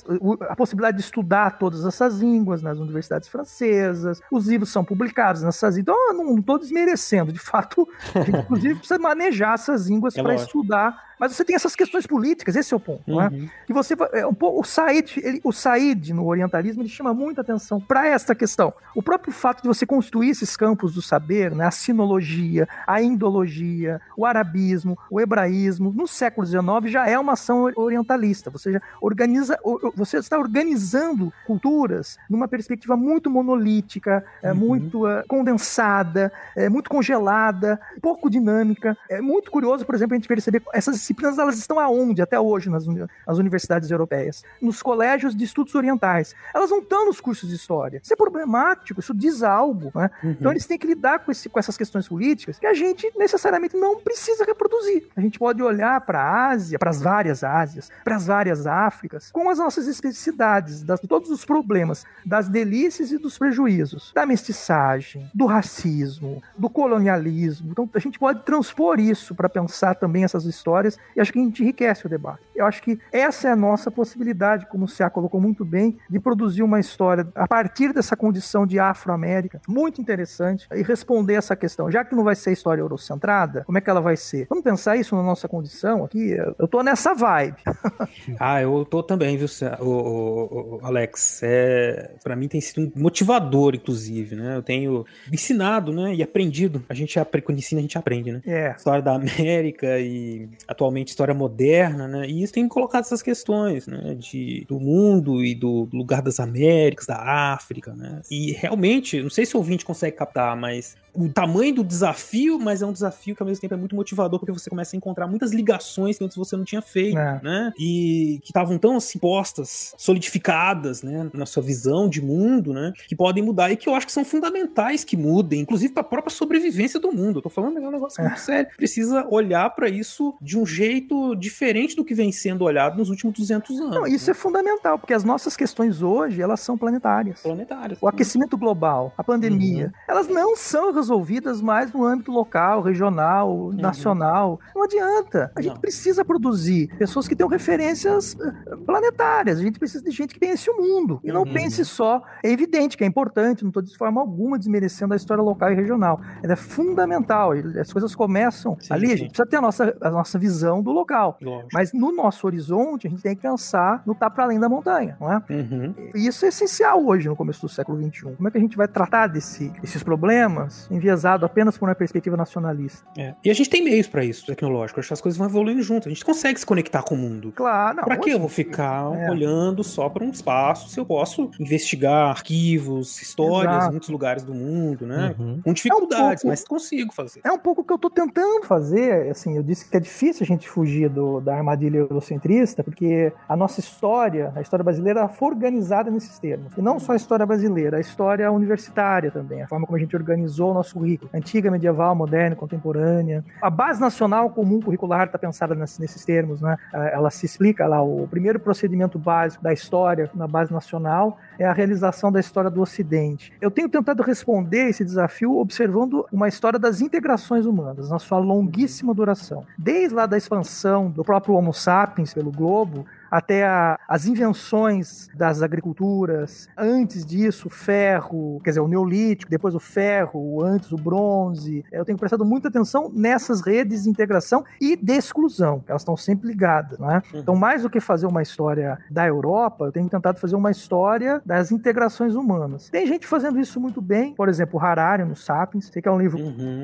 [0.50, 5.78] A possibilidade de estudar todas essas línguas nas universidades francesas, os livros são publicados nessas
[5.78, 7.32] Então, eu não estou desmerecendo.
[7.32, 11.12] De fato, a gente, inclusive, precisa manejar essas línguas É para estudar.
[11.20, 13.04] Mas você tem essas questões políticas, esse é o ponto.
[13.06, 13.28] não é?
[13.28, 13.48] Uhum.
[13.68, 17.42] que você é, um pouco, o Said, ele- o Said no orientalismo ele chama muita
[17.42, 18.74] atenção para essa questão.
[18.96, 24.02] O próprio fato de você construir esses campos do saber, né, a sinologia, a indologia,
[24.18, 28.50] o arabismo, o hebraísmo, no século XIX já é uma ação orientalista.
[28.50, 29.58] Você já organiza,
[29.96, 37.80] você está organizando culturas numa perspectiva muito monolítica, é, muito eh, condensada, é, muito congelada,
[38.02, 38.98] pouco dinâmica.
[39.10, 42.70] É muito curioso, por exemplo, a gente perceber essas disciplinas elas estão aonde até hoje
[42.70, 44.44] nas, uni- nas universidades europeias?
[44.62, 46.34] Nos colégios de estudos orientais.
[46.54, 48.00] Elas não estão nos cursos de história.
[48.04, 49.92] Isso é problemático, isso diz algo.
[49.96, 50.10] Né?
[50.24, 53.76] Então eles têm que lidar com, esse- com essas questões políticas que a gente necessariamente
[53.78, 55.08] não precisa reproduzir.
[55.16, 59.32] A gente pode olhar para a Ásia, para as várias Ásias, Para as várias Áfricas,
[59.32, 65.30] com as nossas especificidades, das, todos os problemas, das delícias e dos prejuízos, da mestiçagem,
[65.34, 67.72] do racismo, do colonialismo.
[67.72, 71.44] Então a gente pode transpor isso para pensar também essas histórias e acho que a
[71.44, 72.42] gente enriquece o debate.
[72.56, 76.20] Eu acho que essa é a nossa possibilidade, como o Cia colocou muito bem, de
[76.20, 81.90] produzir uma história a partir dessa condição de Afro-América, muito interessante, e responder essa questão.
[81.90, 84.48] Já que não vai ser história eurocentrada, como é que ela vai ser?
[84.50, 86.32] Vamos pensar isso na nossa condição aqui?
[86.60, 87.58] Eu tô nessa vibe.
[88.40, 89.48] Ah, eu tô também, viu,
[89.80, 91.42] o, o- o- Alex?
[91.44, 94.56] É, para mim tem sido um motivador, inclusive, né?
[94.56, 96.84] Eu tenho ensinado, né, e aprendido.
[96.90, 98.42] A gente aprende, quando ensina, a gente aprende, né?
[98.46, 98.74] É.
[98.78, 102.28] História da América e atualmente história moderna, né?
[102.28, 104.16] E isso tem colocado essas questões, né?
[104.18, 107.18] De, do mundo e do lugar das Américas, da
[107.54, 108.22] África, né?
[108.30, 112.82] E realmente, não sei se o ouvinte consegue captar, mas o tamanho do desafio, mas
[112.82, 115.28] é um desafio que ao mesmo tempo é muito motivador, porque você começa a encontrar
[115.28, 117.40] muitas ligações que antes você não tinha feito, É.
[117.44, 117.61] né?
[117.78, 121.30] E que estavam tão assim postas, solidificadas, né?
[121.34, 122.94] Na sua visão de mundo, né?
[123.08, 126.06] Que podem mudar e que eu acho que são fundamentais que mudem, inclusive para a
[126.06, 127.40] própria sobrevivência do mundo.
[127.40, 128.70] Eu tô falando de um negócio muito sério.
[128.76, 133.36] Precisa olhar para isso de um jeito diferente do que vem sendo olhado nos últimos
[133.38, 133.96] 200 anos.
[133.96, 137.42] Não, isso é fundamental, porque as nossas questões hoje, elas são planetárias.
[137.42, 138.00] Planetárias.
[138.02, 139.92] O aquecimento global, a pandemia, Uhum.
[140.08, 144.60] elas não são resolvidas mais no âmbito local, regional, nacional.
[144.76, 145.52] Não adianta.
[145.56, 149.60] A gente precisa produzir pessoas que tenham referências eh, planetárias.
[149.60, 151.20] A gente precisa de gente que pense o mundo.
[151.24, 151.54] E não Uhum.
[151.54, 152.22] pense só.
[152.44, 155.76] É evidente que é importante, não estou de forma alguma desmerecendo a história local e
[155.76, 156.22] regional.
[156.44, 157.52] Ela é fundamental.
[157.80, 159.08] As coisas começam ali.
[159.08, 159.18] A sim.
[159.18, 161.38] gente precisa ter a nossa, a nossa visão do local.
[161.42, 161.70] Lógico.
[161.74, 164.70] Mas no nosso horizonte, a gente tem que pensar no que está para além da
[164.70, 165.42] montanha, não é?
[165.50, 165.96] Uhum.
[166.14, 168.36] E isso é essencial hoje, no começo do século XXI.
[168.36, 172.38] Como é que a gente vai tratar desse, desses problemas enviesado apenas por uma perspectiva
[172.38, 173.06] nacionalista?
[173.18, 173.34] É.
[173.44, 175.00] E a gente tem meios para isso, tecnológico.
[175.00, 176.08] Acho que as coisas vão evoluindo junto.
[176.08, 177.31] A gente consegue se conectar com o mundo.
[177.56, 178.04] Claro, não.
[178.04, 179.30] Pra que eu vou ficar É.
[179.32, 183.88] olhando só para um espaço se eu posso investigar arquivos, histórias Exato.
[183.88, 185.36] em muitos lugares do mundo, né?
[185.40, 185.62] Uhum.
[185.64, 187.42] Com dificuldades, pouco- mas consigo fazer.
[187.44, 190.44] É um pouco o que eu tô tentando fazer, assim, eu disse que é difícil
[190.44, 195.30] a gente fugir do, da armadilha eurocentrista, porque a nossa história, a história brasileira, ela
[195.30, 196.74] foi organizada nesses termos.
[196.78, 200.16] E não só a história brasileira, a história universitária também, a forma como a gente
[200.16, 203.44] organizou o nosso currículo, antiga, medieval, moderna, contemporânea.
[203.62, 206.78] A base nacional comum curricular está pensada ness- nesses termos, né?
[207.22, 211.72] Ela se explica lá, o primeiro procedimento básico da história na base nacional é a
[211.72, 213.54] realização da história do Ocidente.
[213.62, 219.14] Eu tenho tentado responder esse desafio observando uma história das integrações humanas, na sua longuíssima
[219.14, 219.66] duração.
[219.78, 225.62] Desde lá da expansão do próprio Homo sapiens pelo globo, até a- as invenções das
[225.62, 231.84] agriculturas, antes disso, o ferro, quer dizer, o neolítico, depois o ferro, antes o bronze.
[231.92, 236.48] Eu tenho prestado muita atenção nessas redes de integração e de exclusão, elas estão sempre
[236.48, 237.22] ligadas, né?
[237.34, 241.42] Então, mais do que fazer uma história da Europa, eu tenho tentado fazer uma história
[241.46, 242.90] das integrações humanas.
[242.90, 246.12] Tem gente fazendo isso muito bem, por exemplo, o Harari no Sapiens, sei que é
[246.12, 246.38] um livro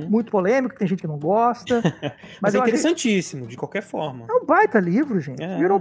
[0.09, 1.81] muito polêmico, tem gente que não gosta,
[2.41, 4.25] Mas, mas, é interessantíssimo, de qualquer forma.
[4.29, 5.41] é um baita livro, gente.
[5.41, 5.57] É.
[5.57, 5.79] Virou um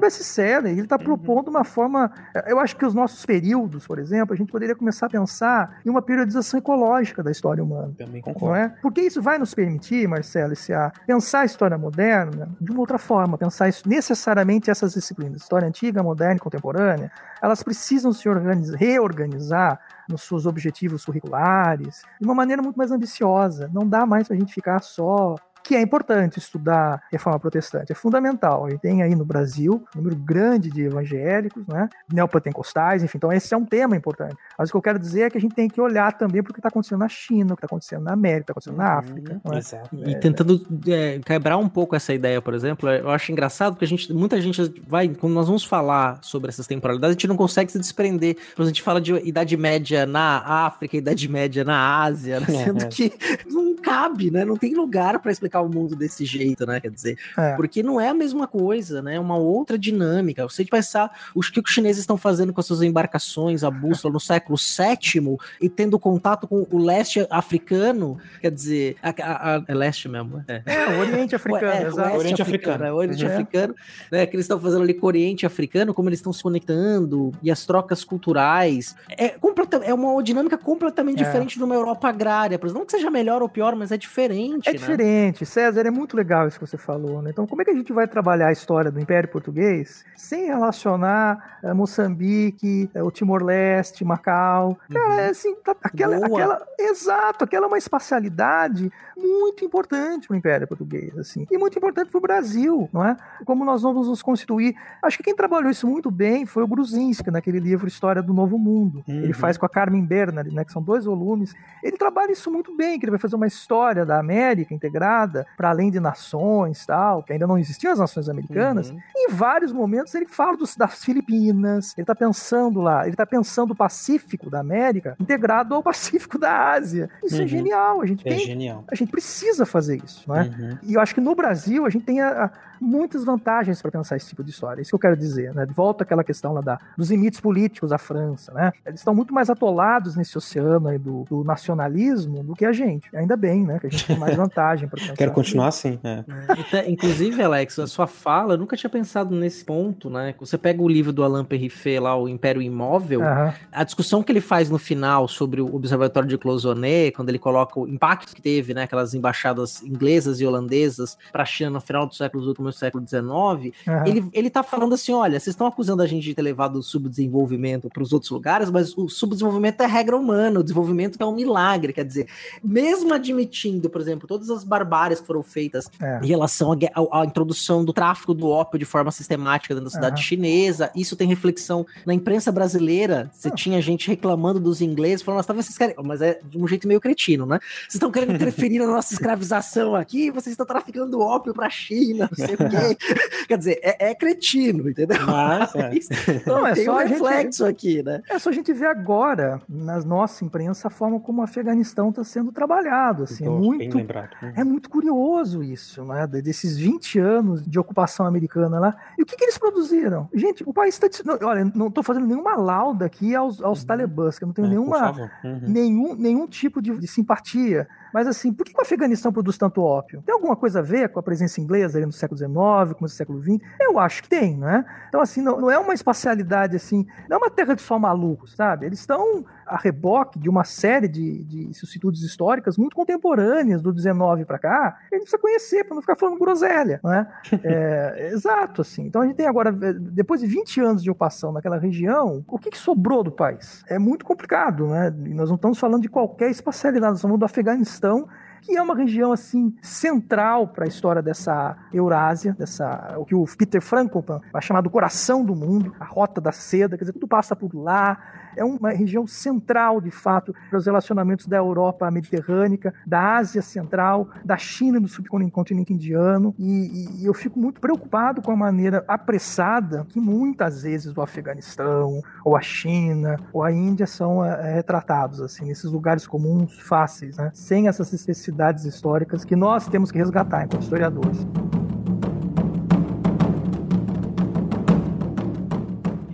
[0.65, 2.11] Ele está propondo uma forma.
[2.47, 5.91] Eu acho que os nossos períodos, por exemplo, a gente poderia começar a pensar em
[5.91, 7.93] uma periodização ecológica da história humana.
[7.97, 8.57] Também Não concordo.
[8.57, 8.69] é?
[8.81, 13.37] Porque isso vai nos permitir, Marcelo, a pensar a história moderna de uma outra forma,
[13.39, 17.11] pensar isso necessariamente essas disciplinas, história antiga, moderna e contemporânea,
[17.43, 23.71] elas precisam se organizar, reorganizar nos seus objetivos curriculares de uma maneira muito mais ambiciosa.
[23.73, 25.35] Não dá mais para a gente ficar só
[25.67, 28.67] que é importante estudar reforma protestante, é fundamental.
[28.67, 33.33] A gente tem aí no Brasil um número grande de evangélicos, né, neopentecostais, enfim, então
[33.33, 34.37] esse é um tema importante.
[34.57, 36.51] Mas o que eu quero dizer é que a gente tem que olhar também para
[36.51, 38.73] o que está acontecendo na China, o que está acontecendo na América, o que está
[38.73, 39.41] acontecendo na África.
[39.45, 39.59] não é?
[39.59, 39.97] Exato.
[40.07, 43.89] E tentando é, quebrar um pouco essa ideia, por exemplo, eu acho engraçado porque a
[43.89, 47.73] gente, muita gente vai, quando nós vamos falar sobre essas temporalidades, a gente não consegue
[47.73, 48.35] se desprender.
[48.35, 52.47] Por exemplo, a gente fala de Idade Média na África, Idade Média na Ásia, né?
[52.47, 52.89] sendo É.
[52.89, 53.13] que
[53.51, 54.45] não cabe, né?
[54.45, 56.81] Não tem lugar para explicar o mundo desse jeito, né?
[56.81, 57.55] Quer dizer, É.
[57.57, 59.17] porque não é a mesma coisa, né?
[59.17, 60.43] É uma outra dinâmica.
[60.49, 64.21] Você pensar os que os chineses estão fazendo com as suas embarcações, a bússola no
[64.21, 69.75] século VII e tendo contato com o leste africano, quer dizer, a, a- a- é
[69.75, 70.63] leste mesmo, é.
[70.67, 72.09] É, o Oriente Africano, Ué, é, exato.
[72.15, 72.85] o Oriente africano, africano.
[72.85, 73.31] é, o Oriente Uhum.
[73.33, 73.75] africano,
[74.11, 77.33] né, que eles estão fazendo ali com o Oriente africano, como eles estão se conectando,
[77.43, 78.95] e as trocas culturais.
[79.17, 81.27] É, completa- é uma dinâmica completamente É.
[81.27, 82.81] diferente de uma Europa agrária, por exemplo.
[82.81, 84.79] Não que seja melhor ou pior, mas é diferente, É né?
[84.79, 87.31] diferente, César, é muito legal isso que você falou, né?
[87.31, 91.59] Então, como é que a gente vai trabalhar a história do Império Português sem relacionar
[91.63, 94.79] eh, Moçambique, eh, o Timor-Leste, Macau?
[94.93, 96.27] Cara, é assim, tá- aquela, Boa.
[96.27, 96.67] aquela.
[96.79, 102.11] Exato, aquela é uma espacialidade muito importante para o Império Português, assim, e muito importante
[102.11, 103.17] para o Brasil, não é?
[103.45, 104.75] Como nós vamos nos constituir.
[105.03, 108.59] Acho que quem trabalhou isso muito bem foi o Gruzinski, naquele livro História do Novo
[108.59, 109.03] Mundo.
[109.09, 109.33] Ele Uhum.
[109.35, 111.55] faz com a Carmen Bernard, né, que são dois volumes.
[111.83, 115.71] Ele trabalha isso muito bem, que ele vai fazer uma história da América integrada para
[115.71, 118.91] além de nações, tal, que ainda não existiam as nações americanas.
[118.91, 118.99] Uhum.
[119.17, 123.73] Em vários momentos ele fala dos, das Filipinas, ele está pensando lá, ele está pensando
[123.73, 127.11] o Pacífico da América integrado ao Pacífico da Ásia.
[127.25, 127.49] Isso é Uhum.
[127.49, 128.85] genial, a gente É tem genial.
[128.91, 130.43] a gente precisa fazer isso, não é?
[130.43, 130.79] Uhum.
[130.83, 132.51] E eu acho que no Brasil a gente tem a- a-
[132.81, 134.83] muitas vantagens para pensar esse tipo de história.
[134.83, 135.67] Isso que eu quero dizer, né?
[135.75, 138.73] Volta àquela questão lá da, dos limites políticos da França, né?
[138.85, 143.09] Eles estão muito mais atolados nesse oceano aí do, do nacionalismo do que a gente.
[143.17, 143.79] Ainda bem, né?
[143.79, 145.15] Que a gente tem mais vantagem para pensar.
[145.15, 145.99] Quero continuar assim.
[146.05, 146.25] É.
[146.49, 150.35] Até, inclusive, Alex, a sua fala, eu nunca tinha pensado nesse ponto, né?
[150.39, 153.55] Você pega o livro do Alain Perriffet lá, o Império Imóvel, Aham.
[153.73, 157.79] a discussão que ele faz no final sobre o Observatório de Cloisonné, quando ele coloca
[157.81, 162.07] o impacto que teve, né, aquelas embaixadas inglesas e holandesas para a China no final
[162.07, 164.05] do século XVIII, começo do século XIX, Aham.
[164.07, 166.83] ele, ele tá falando assim, olha, vocês estão acusando a gente de ter levado o
[166.83, 171.35] subdesenvolvimento para os outros lugares, mas o subdesenvolvimento é regra humana, o desenvolvimento é um
[171.35, 172.29] milagre, quer dizer,
[172.63, 176.21] mesmo admitindo, por exemplo, todas as barbáries que foram feitas É.
[176.23, 176.73] em relação
[177.13, 180.23] à introdução do tráfico do ópio de forma sistemática dentro da cidade Aham.
[180.23, 180.91] chinesa.
[180.95, 183.31] Isso tem reflexão na imprensa brasileira.
[183.33, 185.95] Você tinha gente reclamando dos ingleses, falando, mas talvez vocês querem.
[186.05, 187.59] Mas é de um jeito meio cretino, né?
[187.83, 192.47] Vocês estão querendo interferir na nossa escravização aqui, vocês estão traficando ópio pra China, não
[192.47, 192.97] sei o quê.
[193.49, 195.19] Quer dizer, é, é cretino, entendeu?
[195.27, 195.91] Mas, é.
[196.37, 198.23] Então, Não, é tem só um a gente- reflexo aqui, né?
[198.31, 202.25] É só a gente ver agora, na nossa imprensa, a forma como o Afeganistão está
[202.25, 203.25] sendo trabalhado.
[203.25, 203.97] Assim, é muito.
[203.97, 204.07] Uhum.
[204.55, 206.27] É muito curioso isso, né?
[206.27, 208.97] de- Desses 20 anos de ocupação americana lá.
[209.19, 210.29] E o que, que eles produziram?
[210.35, 211.07] Gente, o país está.
[211.47, 214.71] Olha, não estou fazendo nenhuma lauda aqui aos, aos talibãs, que eu não tenho É,
[214.71, 215.13] nenhuma.
[215.45, 215.61] Uhum.
[215.67, 217.89] nenhum, nenhum tipo de, de simpatia.
[218.17, 220.23] Mas assim, por que, o Afeganistão produz tanto ópio?
[220.25, 223.19] Tem alguma coisa a ver com a presença inglesa ali no século XIX, começo do
[223.19, 223.63] século XX?
[223.79, 224.87] Eu acho que tem, né?
[225.07, 228.55] Então, assim, não, não é uma espacialidade assim, não é uma terra de só malucos,
[228.57, 228.87] sabe?
[228.87, 234.45] Eles estão a reboque de uma série de, de vicissitudes históricas muito contemporâneas do 19
[234.45, 234.99] para cá.
[235.01, 237.27] A gente precisa conhecer para não ficar falando groselha, né?
[237.67, 239.07] É, exato, assim.
[239.07, 242.59] Então a gente tem agora, eh, depois de 20 anos de ocupação naquela região, o
[242.59, 243.85] que, que sobrou do país?
[243.89, 245.11] É muito complicado, né?
[245.11, 248.29] Nós não estamos falando de qualquer espacialidade, nós estamos falando do Afeganistão,
[248.67, 253.45] que é uma região assim central para a história dessa Eurásia, dessa o que o
[253.57, 257.29] Peter Frankopan vai chamar do coração do mundo, a rota da seda, quer dizer, tudo
[257.29, 258.19] passa por lá.
[258.57, 264.29] É uma região central, de fato, para os relacionamentos da Europa mediterrânea, da Ásia Central,
[264.45, 266.55] da China no subcontinente indiano.
[266.59, 272.21] E, e eu fico muito preocupado com a maneira apressada que muitas vezes o Afeganistão,
[272.45, 277.51] ou a China, ou a Índia são é, retratados, assim, nesses lugares comuns, fáceis, né?
[277.55, 281.47] sem essas especificidades históricas que nós temos que resgatar enquanto historiadores.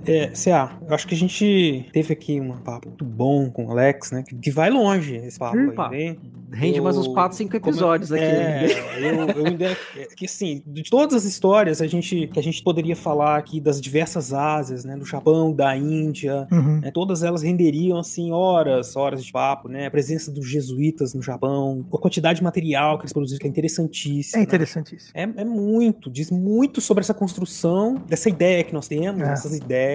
[0.07, 3.71] É, CA, eu acho que a gente teve aqui um papo muito bom com o
[3.71, 4.25] Alex, né?
[4.27, 6.19] Que, que vai longe esse papo Opa, aí.
[6.55, 8.23] Rende mais uns 4, 5 como eu- episódios aqui.
[8.25, 8.67] É,
[9.01, 9.65] eu, eu ainda.
[9.97, 13.59] é Que assim, de todas as histórias a gente, que a gente poderia falar aqui
[13.59, 14.95] das diversas Ásias, né?
[14.97, 16.81] Do Japão, da Índia, Uhum.
[16.81, 19.87] né, todas elas renderiam assim horas, horas de papo, né?
[19.87, 23.51] A presença dos jesuítas no Japão, a quantidade de material que eles produziram, que é
[23.51, 24.37] interessantíssimo.
[24.37, 24.45] É né?
[24.45, 25.11] interessantíssimo.
[25.15, 29.33] É, é muito, diz muito sobre essa construção, dessa ideia que nós temos, É.
[29.33, 29.91] essas ideias.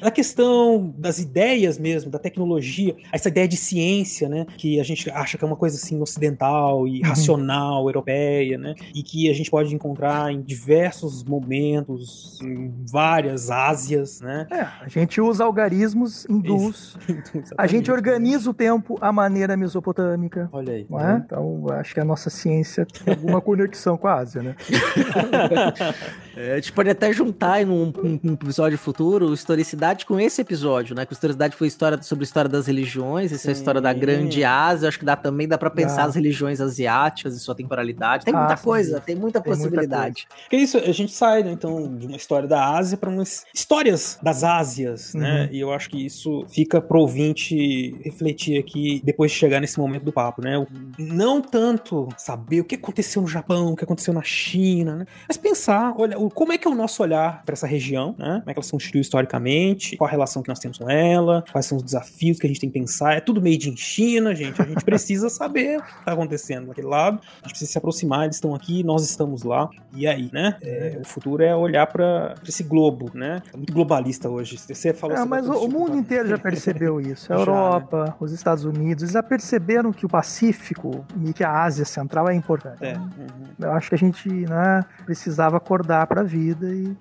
[0.00, 4.46] A questão das ideias mesmo, da tecnologia, essa ideia de ciência, né?
[4.56, 7.08] Que a gente acha que é uma coisa assim ocidental e Uhum.
[7.08, 8.74] racional, europeia, né?
[8.94, 14.46] E que a gente pode encontrar em diversos momentos, em várias Ásias, né?
[14.50, 16.96] É, a gente usa algarismos hindus,
[17.56, 20.48] a gente organiza o tempo à maneira mesopotâmica.
[20.52, 20.86] Olha aí.
[20.90, 21.16] É?
[21.24, 24.56] Então, acho que a nossa ciência tem alguma conexão com a Ásia, né?
[26.40, 30.94] É, a gente pode até juntar em um, um- episódio futuro historicidade com esse episódio,
[30.96, 31.04] né?
[31.04, 33.98] Que historicidade foi história sobre a história das religiões, essa é a história da Sim.
[34.00, 34.88] grande Ásia.
[34.88, 36.04] Acho que dá também dá para pensar Dá.
[36.04, 38.24] as religiões asiáticas e sua temporalidade.
[38.24, 38.64] Tem muita Ah, sim.
[38.64, 40.26] coisa, tem muita Tem muita possibilidade.
[40.44, 44.18] Porque isso, a gente sai, né, então, de uma história da Ásia para umas histórias
[44.22, 45.42] das Ásias, né?
[45.44, 45.48] Uhum.
[45.54, 50.04] E eu acho que isso fica pro ouvinte refletir aqui depois de chegar nesse momento
[50.04, 50.66] do papo, né?
[50.98, 55.06] Não tanto saber o que aconteceu no Japão, o que aconteceu na China, né?
[55.28, 58.38] Mas pensar, olha, o, como é que é o nosso olhar para essa região, né?
[58.40, 61.44] Como é que ela se constituiu historicamente, qual a relação que nós temos com ela,
[61.50, 63.16] quais são os desafios que a gente tem que pensar.
[63.16, 64.60] É tudo made in China, gente.
[64.60, 67.20] A gente precisa saber o que está acontecendo naquele lado.
[67.42, 69.68] A gente precisa se aproximar, eles estão aqui, nós estamos lá.
[69.92, 70.56] E aí, né?
[70.62, 73.42] É, o futuro é olhar para esse globo, né?
[73.52, 74.56] É muito globalista hoje.
[74.56, 77.32] Você falou É, mas o, o política, mundo inteiro já percebeu isso.
[77.32, 81.62] A Já, Europa, os Estados Unidos, eles já perceberam que o Pacífico e que a
[81.62, 82.84] Ásia Central é importante.
[82.84, 82.96] É.
[82.96, 83.26] uhum.
[83.58, 86.92] Eu acho que a gente né, precisava acordar para a vida e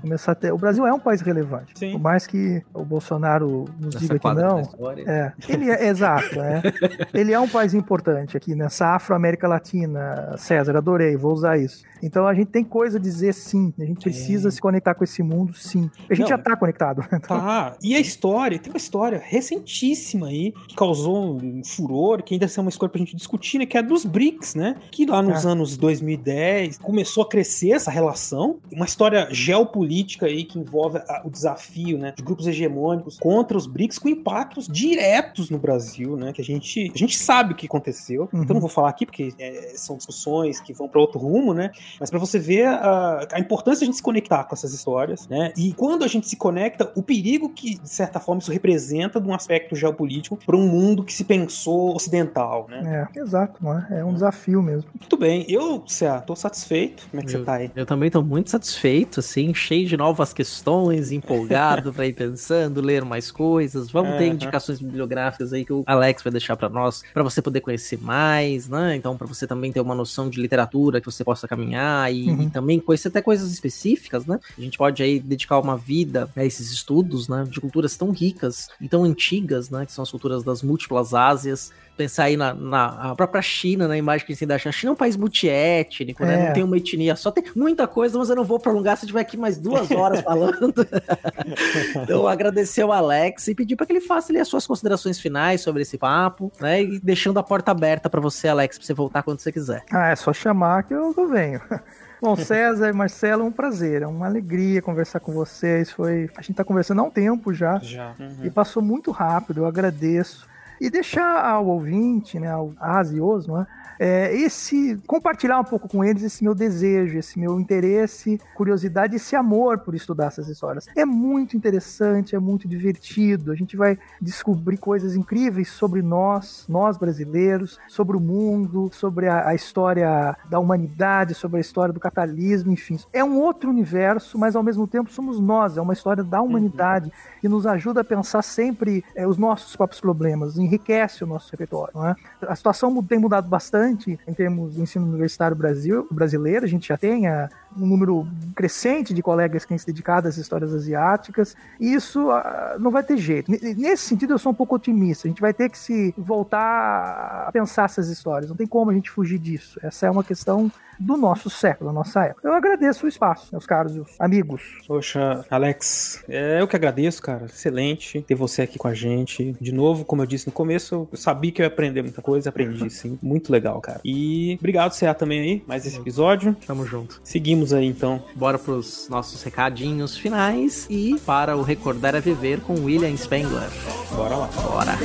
[0.00, 0.50] começar a ter.
[0.50, 1.78] O Brasil é um país relevante.
[1.78, 1.92] Sim.
[1.92, 4.60] Por mais que o Bolsonaro nos Nessa diga que não.
[5.06, 6.62] É, ele é exato, é.
[7.12, 10.34] Ele é um país importante aqui nessa Afro-América Latina.
[10.38, 11.84] César, adorei, vou usar isso.
[12.02, 13.72] Então a gente tem coisa a dizer sim.
[13.78, 15.90] A gente precisa se conectar com esse mundo, sim.
[16.08, 16.28] A gente Não.
[16.28, 17.04] já tá conectado.
[17.12, 22.34] Então, Tá, e a história, tem uma história recentíssima aí, que causou um furor, que
[22.34, 25.04] ainda é uma história pra gente discutir, né, que é a dos BRICS, né, que
[25.06, 25.50] lá nos Ah.
[25.50, 31.30] anos 2010 começou a crescer essa relação, uma história geopolítica aí que envolve a- o
[31.30, 36.40] desafio, né, de grupos hegemônicos contra os BRICS, com impactos diretos no Brasil, né, que
[36.40, 38.42] a gente, a gente sabe o que aconteceu, Uhum.
[38.42, 41.70] então não vou falar aqui porque é, são discussões que vão para outro rumo, né,
[42.00, 45.26] mas para você ver a, a importância de a gente se conectar com essas histórias,
[45.28, 45.52] né?
[45.56, 49.28] E quando a gente se conecta, o perigo que, de certa forma, isso representa de
[49.28, 53.08] um aspecto geopolítico para um mundo que se pensou ocidental, né?
[53.14, 54.04] é, exato, não é?
[54.04, 54.90] Um desafio mesmo.
[54.98, 57.06] Muito bem, eu, Cé, tô satisfeito.
[57.10, 57.70] Como é que você tá aí?
[57.74, 63.04] Eu também tô muito satisfeito, assim, cheio de novas questões, empolgado pra ir pensando, ler
[63.04, 63.90] mais coisas.
[63.90, 64.34] Vamos ter Aham.
[64.34, 68.68] indicações bibliográficas aí que o Alex vai deixar pra nós, pra você poder conhecer mais,
[68.68, 68.96] né?
[68.96, 72.42] Então, pra você também ter uma noção de literatura que você possa caminhar e, Uhum.
[72.42, 74.38] e também conhecer até coisas específicas, né?
[74.56, 77.44] A gente pode aí dedicar uma vida a esses estudos, né?
[77.48, 79.84] De culturas tão ricas e tão antigas, né?
[79.86, 81.70] Que são as culturas das múltiplas Ásias.
[81.96, 84.70] Pensar aí na, na própria China, na imagem que a gente tem da China.
[84.70, 86.34] A China é um país multiétnico, né?
[86.34, 86.46] É.
[86.46, 87.30] Não tem uma etnia só.
[87.30, 90.20] Tem muita coisa, mas eu não vou prolongar se eu tiver aqui mais duas horas
[90.22, 90.74] falando.
[92.02, 95.60] então, agradecer ao Alex e pedir para que ele faça ali as suas considerações finais
[95.60, 96.82] sobre esse papo, né?
[96.82, 99.84] E deixando a porta aberta para você, Alex, pra você voltar quando você quiser.
[99.92, 101.60] Ah, é só chamar que eu, venho.
[102.20, 105.90] Bom, César e Marcelo, é um prazer, é uma alegria conversar com vocês.
[105.90, 107.78] Foi, a gente tá conversando há um tempo já.
[107.80, 108.14] Já.
[108.42, 110.48] E passou muito rápido, eu agradeço.
[110.84, 113.66] E deixar ao ouvinte, né, ao Asios, não é?
[113.98, 119.36] É, esse compartilhar um pouco com eles esse meu desejo, esse meu interesse, curiosidade, esse
[119.36, 120.86] amor por estudar essas histórias.
[120.96, 123.52] É muito interessante, é muito divertido.
[123.52, 129.48] A gente vai descobrir coisas incríveis sobre nós, nós brasileiros, sobre o mundo, sobre a,
[129.48, 132.98] a história da humanidade, sobre a história do capitalismo, enfim.
[133.12, 135.76] É um outro universo, mas ao mesmo tempo somos nós.
[135.76, 140.00] É uma história da humanidade que nos ajuda a pensar sempre é, os nossos próprios
[140.00, 141.92] problemas, enriquece o nosso repertório.
[141.94, 142.14] Não é?
[142.42, 146.64] A situação tem mudado bastante em termos do ensino universitário Brasil, brasileiro.
[146.64, 150.36] A gente já tem ah, um número crescente de colegas que têm se dedicado às
[150.36, 151.56] histórias asiáticas.
[151.80, 153.50] E isso ah, não vai ter jeito.
[153.50, 155.26] N- Nesse sentido, eu sou um pouco otimista.
[155.26, 158.48] A gente vai ter que se voltar a pensar essas histórias.
[158.50, 159.78] Não tem como a gente fugir disso.
[159.82, 162.46] Essa é uma questão do nosso século, da nossa época.
[162.46, 164.62] Eu agradeço o espaço, meus caros amigos.
[164.86, 167.46] Poxa, Alex, é, eu que agradeço, cara.
[167.46, 169.56] Excelente ter você aqui com a gente.
[169.60, 172.48] De novo, como eu disse no começo, eu sabia que eu ia aprender muita coisa,
[172.48, 173.18] aprendi sim.
[173.20, 174.00] Muito legal, cara.
[174.04, 176.56] E obrigado, CA, também aí, mais esse episódio.
[176.64, 177.20] Tamo junto.
[177.24, 178.22] Seguimos aí, então.
[178.34, 183.68] Bora pros nossos recadinhos finais e para o Recordar a Viver com William Spengler.
[184.14, 184.46] Bora lá.
[184.46, 184.98] Bora.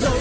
[0.00, 0.13] 如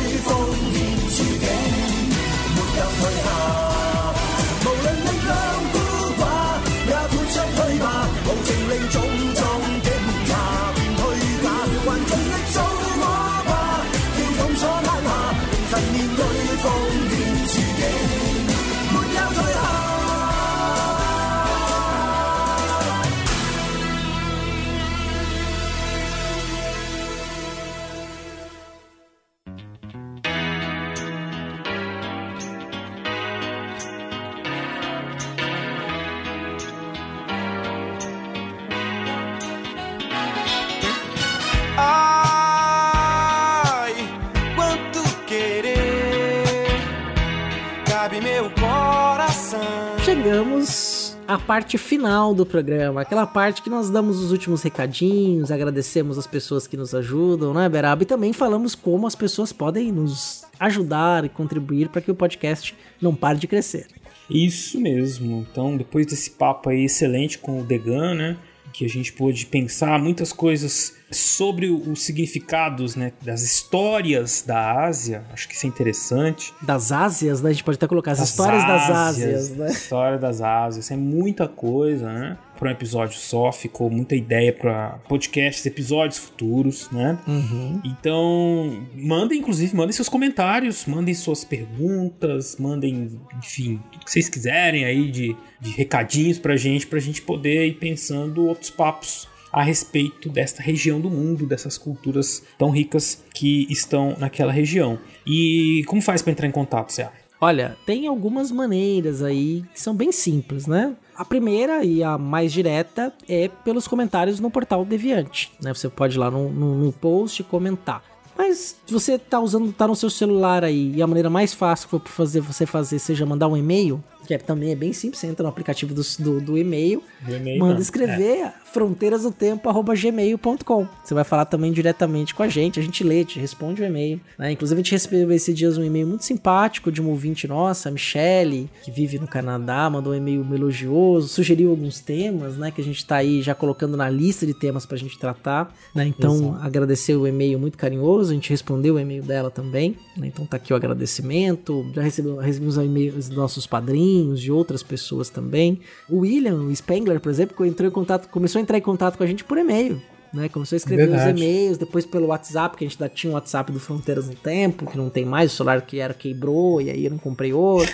[50.34, 56.18] Chegamos à parte final do programa, aquela parte que nós damos os últimos recadinhos, agradecemos
[56.18, 58.02] as pessoas que nos ajudam, né, Beraba?
[58.02, 62.76] E também falamos como as pessoas podem nos ajudar e contribuir para que o podcast
[63.00, 63.86] não pare de crescer.
[64.28, 65.46] Isso mesmo.
[65.52, 68.38] Então, depois desse papo aí excelente com o Degan, né?
[68.72, 73.14] Que a gente pôde pensar muitas coisas sobre os significados, né?
[73.22, 75.24] Das histórias da Ásia.
[75.32, 76.54] Acho que isso é interessante.
[76.62, 77.50] Das Ásias, né?
[77.50, 79.72] A gente pode até colocar as histórias das Ásias, né?
[79.72, 80.90] História das Ásias.
[80.90, 82.38] É muita coisa, né?
[82.64, 87.20] Para um episódio só, ficou muita ideia para podcasts, episódios futuros, né?
[87.28, 87.82] Uhum.
[87.84, 94.86] Então, mandem, inclusive, mandem seus comentários, mandem suas perguntas, mandem, enfim, o que vocês quiserem
[94.86, 100.30] aí de, de recadinhos pra gente, pra gente poder ir pensando outros papos a respeito
[100.30, 104.98] desta região do mundo, dessas culturas tão ricas que estão naquela região.
[105.28, 107.12] E como faz para entrar em contato, Cé?
[107.42, 110.96] Olha, tem algumas maneiras aí que são bem simples, né?
[111.16, 115.74] A primeira e a mais direta é pelos comentários no portal Deviante, né?
[115.74, 118.04] Você pode ir lá no, no, no post comentar.
[118.36, 121.88] Mas se você tá usando, tá no seu celular aí, e a maneira mais fácil
[121.88, 125.28] for fazer você fazer seja mandar um e-mail, que é, também é bem simples, você
[125.28, 127.82] entra no aplicativo do, do, do e-mail, Do e-mail, manda não.
[127.82, 130.88] escrever fronteirasdotempo.gmail.com.
[131.04, 134.20] Você vai falar também diretamente com a gente, a gente lê, te responde o e-mail.
[134.38, 134.52] né?
[134.52, 137.92] Inclusive, a gente recebeu esses dias um e-mail muito simpático de uma ouvinte nossa, a
[137.92, 142.72] Michele, que vive no Canadá, mandou um e-mail elogioso, sugeriu alguns temas, né?
[142.72, 146.06] Que a gente tá aí já colocando na lista de temas pra gente tratar, né?
[146.08, 146.58] Então, Exato.
[146.62, 150.28] agradecer o e-mail muito carinhoso, a gente respondeu o e-mail dela também, né?
[150.28, 155.30] Então tá aqui o agradecimento, já recebeu, recebemos e-mails dos nossos padrinhos, de outras pessoas
[155.30, 155.80] também.
[156.10, 159.24] O William, o Spengler, por exemplo, entrou em contato, começou a entrar em contato com
[159.24, 160.02] a gente por e-mail.
[160.34, 161.32] Né, começou a escrever Verdade.
[161.32, 164.34] os e-mails, depois pelo WhatsApp, que a gente ainda tinha um WhatsApp do Fronteiras no
[164.34, 167.54] Tempo, que não tem mais, o celular que era quebrou, e aí eu não comprei
[167.54, 167.94] outro.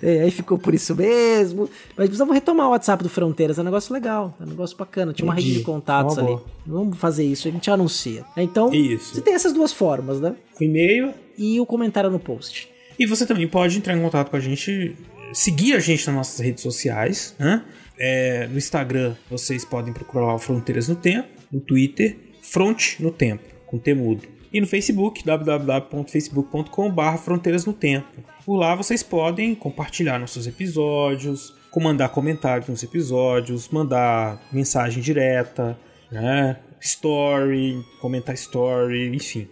[0.00, 1.68] e aí ficou por isso mesmo.
[1.96, 5.12] Mas precisamos retomar o WhatsApp do Fronteiras, é um negócio legal, é um negócio bacana.
[5.12, 5.64] Tinha uma rede de Entendi.
[5.66, 6.36] contatos Uma ali.
[6.36, 6.44] boa.
[6.64, 8.24] Vamos fazer isso, a gente anuncia.
[8.36, 9.16] Então, Isso.
[9.16, 10.36] você tem essas duas formas, né?
[10.60, 11.12] O e-mail.
[11.36, 12.68] E o comentário no post.
[12.96, 14.94] E você também pode entrar em contato com a gente,
[15.36, 17.62] seguir a gente nas nossas redes sociais, né?
[17.98, 23.44] É, no Instagram vocês podem procurar lá Fronteiras no Tempo, no Twitter, Front no Tempo,
[23.66, 24.22] com T mudo.
[24.50, 28.24] E no Facebook, www.facebook.com.br Fronteiras no Tempo.
[28.46, 35.78] Por lá vocês podem compartilhar nossos episódios, mandar comentários nos episódios, mandar mensagem direta,
[36.10, 36.56] né?
[36.80, 39.46] Story, comentar story, enfim.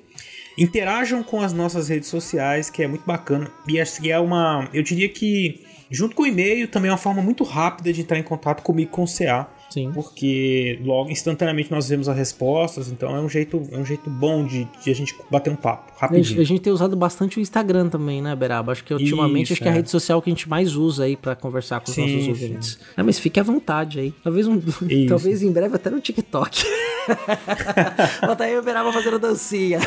[0.56, 3.50] Interajam com as nossas redes sociais, que é muito bacana.
[3.68, 4.68] E é uma.
[4.72, 8.18] Eu diria que, junto com o e-mail, também é uma forma muito rápida de entrar
[8.18, 9.48] em contato comigo com o CA.
[9.70, 9.90] Sim.
[9.92, 12.88] Porque logo, instantaneamente, nós vemos as respostas.
[12.88, 15.92] Então é um jeito, é um jeito bom de, de a gente bater um papo.
[16.00, 16.40] A gente, Rapidinho.
[16.40, 18.72] a gente tem usado bastante o Instagram também, né, Beraba?
[18.72, 19.76] Acho que ultimamente Isso, acho que é a é.
[19.78, 22.78] rede social que a gente mais usa aí pra conversar com os Sim, nossos ouvintes.
[22.96, 24.12] É, mas fique à vontade aí.
[24.22, 24.60] Talvez, um,
[25.08, 26.64] talvez em breve até no TikTok.
[28.24, 29.80] Bota aí o Beraba fazendo dancinha.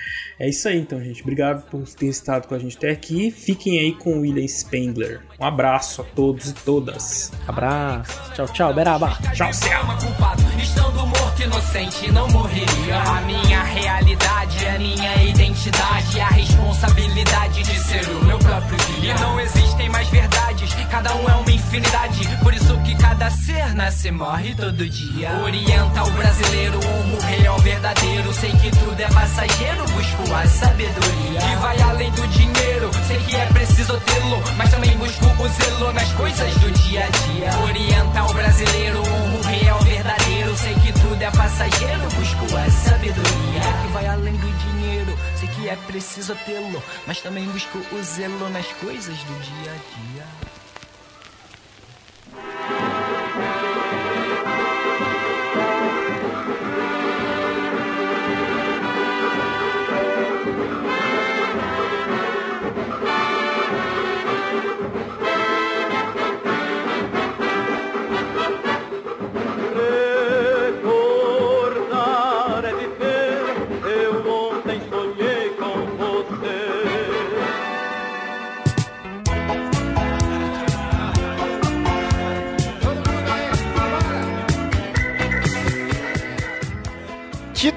[0.40, 1.20] É isso aí, então, gente.
[1.20, 3.30] Obrigado por ter estado com a gente até aqui.
[3.30, 5.20] Fiquem aí com o William Spengler.
[5.40, 7.32] Um abraço a todos e todas.
[7.48, 8.12] Abraço.
[8.34, 9.16] Tchau, tchau, Beraba.
[9.32, 9.78] Tchau, Cia.
[9.78, 12.98] culpado Estando morto inocente não morreria.
[12.98, 16.20] A minha realidade, a minha identidade.
[16.20, 19.14] A responsabilidade de ser o meu próprio guia.
[19.14, 22.28] E não existem mais verdades, cada um é uma infinidade.
[22.42, 25.30] Por isso que cada ser nasce e morre todo dia.
[25.42, 28.32] Orienta o brasileiro, o real verdadeiro.
[28.34, 31.40] Sei que tudo é passageiro, busco a sabedoria.
[31.40, 35.92] Que vai além do dinheiro, sei que é preciso tê-lo Mas também busco o zelo
[35.92, 37.58] nas coisas do dia a dia.
[37.64, 40.56] Orienta o brasileiro, o real verdadeiro.
[40.56, 43.60] Sei que tudo é passageiro, busco a sabedoria.
[43.82, 46.82] Que vai além do dinheiro, sei que é preciso tê-lo.
[47.06, 50.19] Mas também busco o zelo nas coisas do dia a dia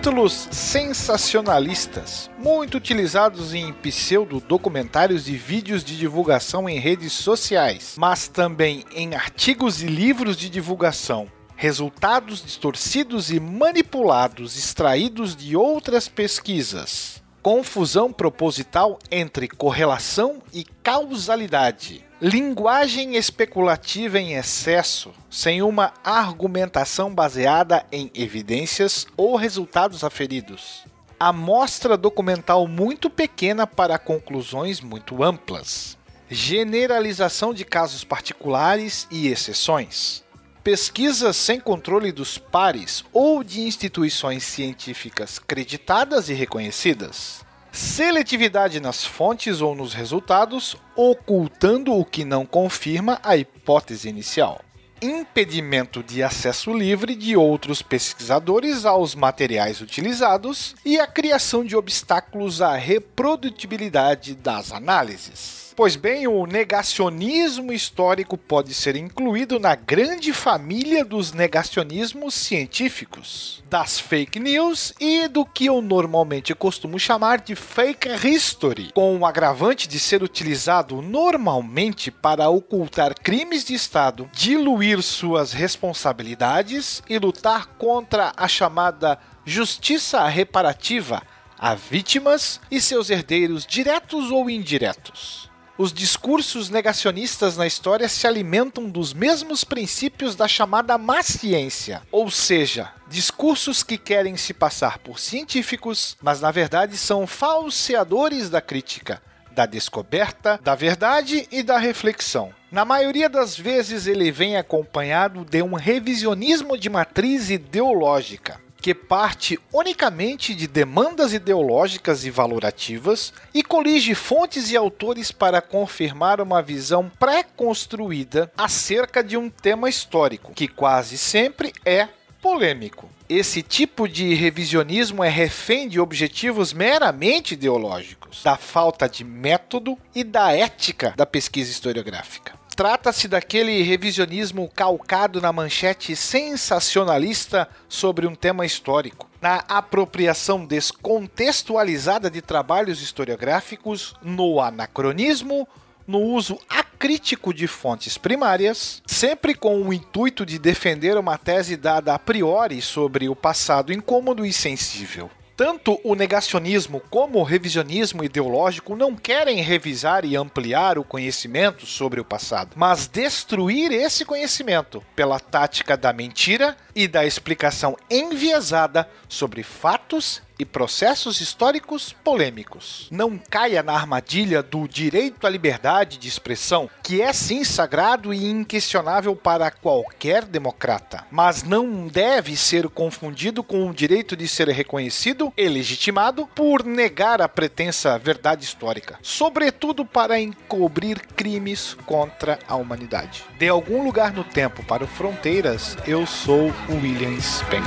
[0.04, 8.84] Títulos sensacionalistas, muito utilizados em pseudo-documentários e vídeos de divulgação em redes sociais, mas também
[8.94, 11.32] em artigos e livros de divulgação.
[11.56, 17.24] Resultados distorcidos e manipulados extraídos de outras pesquisas.
[17.42, 22.04] Confusão proposital entre correlação e causalidade.
[22.26, 30.86] Linguagem especulativa em excesso, sem uma argumentação baseada em evidências ou resultados aferidos.
[31.20, 35.98] Amostra documental muito pequena para conclusões muito amplas.
[36.30, 40.24] Generalização de casos particulares e exceções.
[40.64, 47.43] Pesquisas sem controle dos pares ou de instituições científicas creditadas e reconhecidas.
[47.74, 54.62] Seletividade nas fontes ou nos resultados, ocultando o que não confirma a hipótese inicial.
[55.02, 62.62] Impedimento de acesso livre de outros pesquisadores aos materiais utilizados e a criação de obstáculos
[62.62, 65.63] à reprodutibilidade das análises.
[65.76, 74.00] Pois bem, o negacionismo histórico pode ser incluído na grande família dos negacionismos científicos, das
[74.00, 79.88] fake news e do que eu normalmente costumo chamar de fake history, com o agravante
[79.88, 88.32] de ser utilizado normalmente para ocultar crimes de Estado, diluir suas responsabilidades e lutar contra
[88.38, 91.24] a chamada justiça reparativa
[91.58, 95.53] a vítimas e seus herdeiros diretos ou indiretos.
[95.76, 102.30] Os discursos negacionistas na história se alimentam dos mesmos princípios da chamada má ciência, ou
[102.30, 109.20] seja, discursos que querem se passar por científicos, mas na verdade são falseadores da crítica,
[109.52, 112.54] da descoberta, da verdade e da reflexão.
[112.72, 118.62] Na maioria das vezes ele vem acompanhado de um revisionismo de matriz ideológica.
[118.84, 126.42] Que parte unicamente de demandas ideológicas e valorativas e colige fontes e autores para confirmar
[126.42, 132.10] uma visão pré-construída acerca de um tema histórico, que quase sempre é
[132.42, 133.10] polêmico.
[133.30, 140.26] Esse tipo de revisionismo é refém de objetivos meramente ideológicos, da falta de método e
[140.26, 142.62] da ética da pesquisa historiográfica.
[142.76, 152.42] Trata-se daquele revisionismo calcado na manchete sensacionalista sobre um tema histórico, na apropriação descontextualizada de
[152.42, 155.68] trabalhos historiográficos, no anacronismo,
[156.08, 162.16] no uso acrítico de fontes primárias, sempre com o intuito de defender uma tese dada
[162.16, 165.30] a priori sobre o passado incômodo e sensível.
[165.56, 172.20] Tanto o negacionismo como o revisionismo ideológico não querem revisar e ampliar o conhecimento sobre
[172.20, 179.62] o passado, mas destruir esse conhecimento pela tática da mentira e da explicação enviesada sobre
[179.62, 183.08] fatos e processos históricos polêmicos.
[183.12, 188.46] Não caia na armadilha do direito à liberdade de expressão, que é sim sagrado e
[188.46, 195.52] inquestionável para qualquer democrata, mas não deve ser confundido com o direito de ser reconhecido
[195.58, 203.44] e legitimado por negar a pretensa verdade histórica, sobretudo para encobrir crimes contra a humanidade.
[203.58, 207.84] De algum lugar no tempo para o Fronteiras, eu sou William Spengler.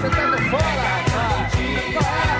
[0.00, 1.01] Você tá!
[1.94, 2.31] Bye.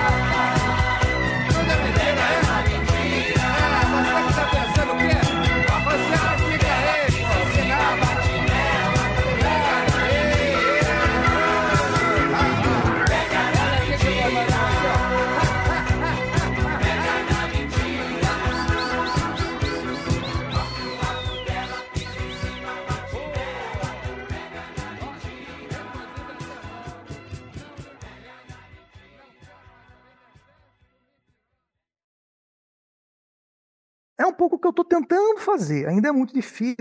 [34.23, 35.85] É um pouco o que eu tô tentando fazer.
[35.85, 36.77] Ainda é muito difícil.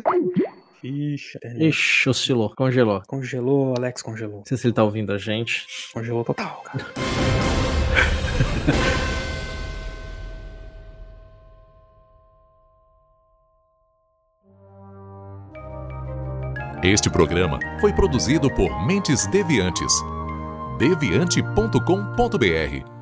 [0.85, 3.03] Ixi, Ixi, oscilou, congelou.
[3.09, 4.39] Congelou, Alex congelou.
[4.39, 5.67] Não sei se ele tá ouvindo a gente.
[5.93, 6.87] Congelou total, cara.
[16.85, 19.93] Este programa foi produzido por Mentes Deviantes.
[20.79, 23.02] deviante.com.br